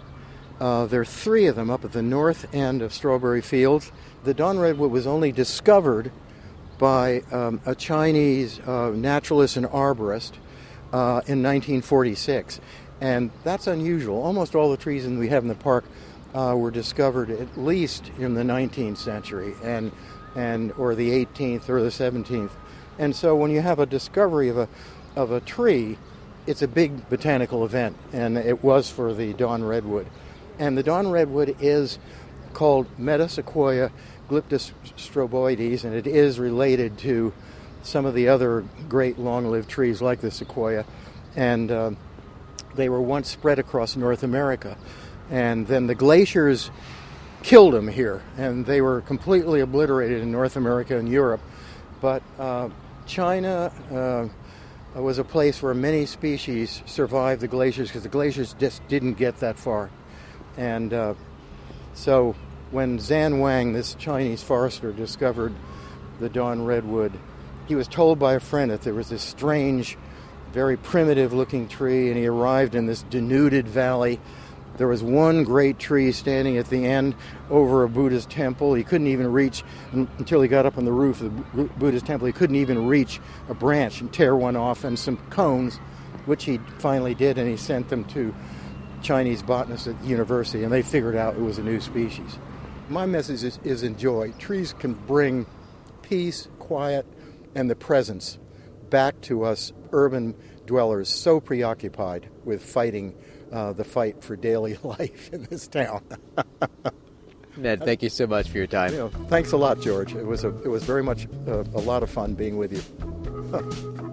Uh, 0.60 0.88
there 0.88 1.02
are 1.02 1.06
three 1.06 1.46
of 1.46 1.56
them 1.56 1.70
up 1.70 1.86
at 1.86 1.92
the 1.92 2.02
north 2.02 2.52
end 2.54 2.82
of 2.82 2.92
Strawberry 2.92 3.42
Fields. 3.42 3.92
The 4.24 4.34
dawn 4.34 4.58
redwood 4.58 4.90
was 4.90 5.06
only 5.06 5.32
discovered 5.32 6.12
by 6.80 7.22
um, 7.32 7.62
a 7.68 7.76
Chinese 7.76 8.60
uh, 8.62 8.90
naturalist 8.90 9.56
and 9.56 9.68
arborist 9.68 10.32
uh, 10.92 11.22
in 11.28 11.44
1946, 11.44 12.60
and 13.02 13.30
that's 13.44 13.68
unusual. 13.68 14.20
Almost 14.24 14.56
all 14.56 14.72
the 14.72 14.78
trees 14.78 15.06
we 15.06 15.30
have 15.30 15.44
in 15.44 15.48
the 15.48 15.54
park 15.54 15.86
uh, 16.34 16.56
were 16.58 16.72
discovered 16.72 17.30
at 17.30 17.56
least 17.56 18.10
in 18.18 18.34
the 18.34 18.42
19th 18.42 18.98
century, 18.98 19.54
and 19.64 19.92
and 20.36 20.72
or 20.74 20.96
the 20.96 21.24
18th 21.24 21.70
or 21.70 21.82
the 21.84 21.90
17th. 21.90 22.50
And 22.98 23.16
so 23.16 23.36
when 23.36 23.52
you 23.52 23.62
have 23.62 23.80
a 23.80 23.86
discovery 23.86 24.50
of 24.50 24.58
a 24.58 24.70
of 25.16 25.32
a 25.32 25.40
tree, 25.40 25.98
it's 26.46 26.62
a 26.62 26.68
big 26.68 27.10
botanical 27.10 27.66
event, 27.66 27.96
and 28.12 28.38
it 28.38 28.64
was 28.64 28.90
for 28.90 29.14
the 29.14 29.34
dawn 29.34 29.64
redwood. 29.64 30.08
And 30.60 30.78
the 30.78 30.84
dawn 30.84 31.10
redwood 31.10 31.56
is 31.60 32.00
called 32.54 32.88
Metasequoia 32.98 33.92
glyptus 34.30 34.72
stroboides, 34.98 35.84
and 35.84 35.94
it 35.96 36.08
is 36.08 36.40
related 36.40 36.98
to 37.00 37.34
some 37.84 38.06
of 38.06 38.14
the 38.14 38.28
other 38.28 38.66
great 38.90 39.20
long-lived 39.20 39.70
trees 39.70 40.02
like 40.02 40.22
the 40.22 40.32
sequoia. 40.32 40.86
And 41.36 41.72
uh, 41.72 41.92
they 42.76 42.90
were 42.90 43.02
once 43.02 43.30
spread 43.30 43.60
across 43.60 43.96
North 43.96 44.24
America, 44.24 44.78
and 45.30 45.68
then 45.68 45.88
the 45.88 45.96
glaciers 45.96 46.72
killed 47.44 47.74
them 47.74 47.88
here, 47.88 48.24
and 48.38 48.66
they 48.66 48.82
were 48.82 49.02
completely 49.02 49.60
obliterated 49.60 50.22
in 50.22 50.32
North 50.32 50.56
America 50.56 50.98
and 50.98 51.08
Europe. 51.08 51.42
But 52.02 52.24
uh, 52.40 52.70
China. 53.06 53.72
Uh, 53.92 54.28
was 55.02 55.20
a 55.20 55.24
place 55.24 55.62
where 55.62 55.74
many 55.74 56.06
species 56.06 56.82
survived 56.86 57.42
the 57.42 57.48
glaciers 57.48 57.90
because 57.90 58.04
the 58.04 58.10
glaciers 58.10 58.56
just 58.58 58.86
didn't 58.88 59.16
get 59.16 59.38
that 59.40 59.58
far. 59.58 59.90
And 60.58 60.94
uh, 60.94 61.14
so 61.94 62.36
when 62.72 62.98
Zhan 62.98 63.42
Wang, 63.42 63.74
this 63.74 63.94
Chinese 63.96 64.42
forester, 64.42 64.94
discovered 64.94 65.54
the 66.20 66.30
dawn 66.30 66.64
redwood, 66.64 67.12
he 67.68 67.76
was 67.76 67.88
told 67.88 68.20
by 68.20 68.36
a 68.36 68.40
friend 68.40 68.72
that 68.72 68.84
there 68.84 68.94
was 68.94 69.10
this 69.10 69.22
strange, 69.22 69.98
very 70.54 70.78
primitive 70.78 71.34
looking 71.34 71.68
tree, 71.68 72.08
and 72.08 72.18
he 72.18 72.26
arrived 72.26 72.74
in 72.74 72.86
this 72.86 73.04
denuded 73.04 73.68
valley 73.68 74.20
there 74.78 74.88
was 74.88 75.02
one 75.02 75.44
great 75.44 75.80
tree 75.80 76.12
standing 76.12 76.58
at 76.58 76.70
the 76.70 76.86
end 76.86 77.16
over 77.50 77.84
a 77.84 77.90
Buddhist 77.90 78.30
temple. 78.30 78.74
He 78.74 78.84
couldn't 78.84 79.08
even 79.08 79.32
reach 79.32 79.64
until 79.92 80.42
he 80.42 80.48
got 80.48 80.66
up 80.66 80.78
on 80.78 80.86
the 80.86 80.92
roof 80.92 81.22
of 81.22 81.56
the 81.56 81.64
Buddhist 81.64 82.06
temple. 82.06 82.28
He 82.28 82.34
couldn't 82.34 82.58
even 82.58 82.88
reach 82.88 83.20
a 83.48 83.54
branch 83.54 84.02
and 84.02 84.12
tear 84.12 84.36
one 84.36 84.56
off 84.56 84.84
and 84.84 85.00
some 85.00 85.18
cones, 85.30 85.78
which 86.26 86.44
he 86.44 86.60
finally 86.80 87.16
did, 87.16 87.38
and 87.38 87.48
he 87.48 87.58
sent 87.58 87.90
them 87.90 88.04
to 88.06 88.34
Chinese 89.02 89.44
botanists 89.44 89.88
at 89.88 90.02
the 90.02 90.08
university, 90.08 90.64
and 90.64 90.74
they 90.74 90.82
figured 90.82 91.16
out 91.16 91.36
it 91.36 91.42
was 91.42 91.58
a 91.58 91.64
new 91.64 91.80
species. 91.80 92.38
My 92.90 93.06
message 93.06 93.44
is, 93.44 93.60
is 93.64 93.84
enjoy. 93.84 94.32
Trees 94.34 94.74
can 94.74 94.94
bring 94.94 95.46
peace, 96.02 96.48
quiet, 96.60 97.06
and 97.54 97.70
the 97.70 97.76
presence 97.76 98.38
back 98.90 99.20
to 99.22 99.44
us 99.44 99.74
urban 99.92 100.36
dwellers 100.66 101.10
so 101.10 101.40
preoccupied 101.40 102.30
with 102.44 102.64
fighting 102.64 103.16
uh, 103.56 103.72
the 103.72 103.86
fight 103.86 104.22
for 104.22 104.36
daily 104.36 104.78
life 104.84 105.34
in 105.34 105.44
this 105.50 105.68
town. 105.68 106.04
Ned, 107.58 107.84
thank 107.86 108.04
you 108.04 108.10
so 108.10 108.28
much 108.28 108.50
for 108.50 108.58
your 108.58 108.68
time. 108.68 108.92
You 108.92 108.98
know, 108.98 109.10
thanks 109.30 109.54
a 109.54 109.58
lot, 109.58 109.80
George. 109.80 110.14
It 110.14 110.26
was 110.26 110.44
a, 110.44 110.50
it 110.64 110.68
was 110.68 110.84
very 110.84 111.02
much 111.02 111.26
a, 111.48 111.62
a 111.62 111.82
lot 111.82 112.04
of 112.04 112.10
fun 112.10 112.34
being 112.34 112.58
with 112.58 112.74
you. 112.74 112.82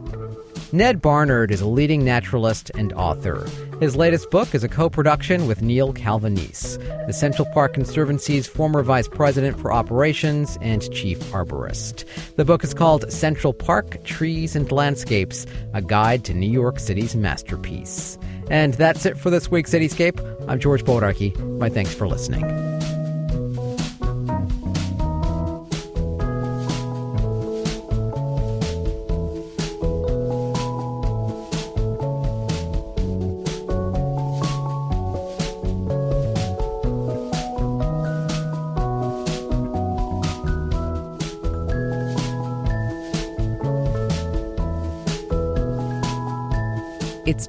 Ned 0.75 1.03
Barnard 1.03 1.51
is 1.51 1.61
a 1.61 1.67
leading 1.67 2.03
naturalist 2.03 2.71
and 2.77 2.95
author. 2.95 3.47
His 3.79 3.95
latest 3.97 4.31
book 4.31 4.55
is 4.55 4.65
a 4.65 4.69
co 4.69 4.89
production 4.89 5.47
with 5.47 5.61
Neil 5.61 5.93
Calvanese, 5.93 6.79
the 7.07 7.13
Central 7.13 7.47
Park 7.53 7.75
Conservancy's 7.75 8.47
former 8.47 8.83
vice 8.83 9.09
president 9.09 9.59
for 9.59 9.73
operations 9.73 10.57
and 10.63 10.91
chief 10.93 11.19
arborist. 11.25 12.07
The 12.37 12.45
book 12.45 12.65
is 12.65 12.73
called 12.73 13.13
Central 13.13 13.53
Park 13.53 14.03
Trees 14.05 14.57
and 14.57 14.71
Landscapes 14.71 15.47
A 15.75 15.83
Guide 15.83 16.25
to 16.25 16.33
New 16.33 16.51
York 16.51 16.79
City's 16.79 17.17
Masterpiece. 17.17 18.17
And 18.51 18.75
that's 18.75 19.07
it 19.07 19.17
for 19.17 19.31
this 19.31 19.51
week's 19.51 19.71
Cityscape. 19.73 20.21
I'm 20.49 20.59
George 20.59 20.85
Bodarky. 20.85 21.37
My 21.59 21.69
thanks 21.69 21.95
for 21.95 22.07
listening. 22.09 22.43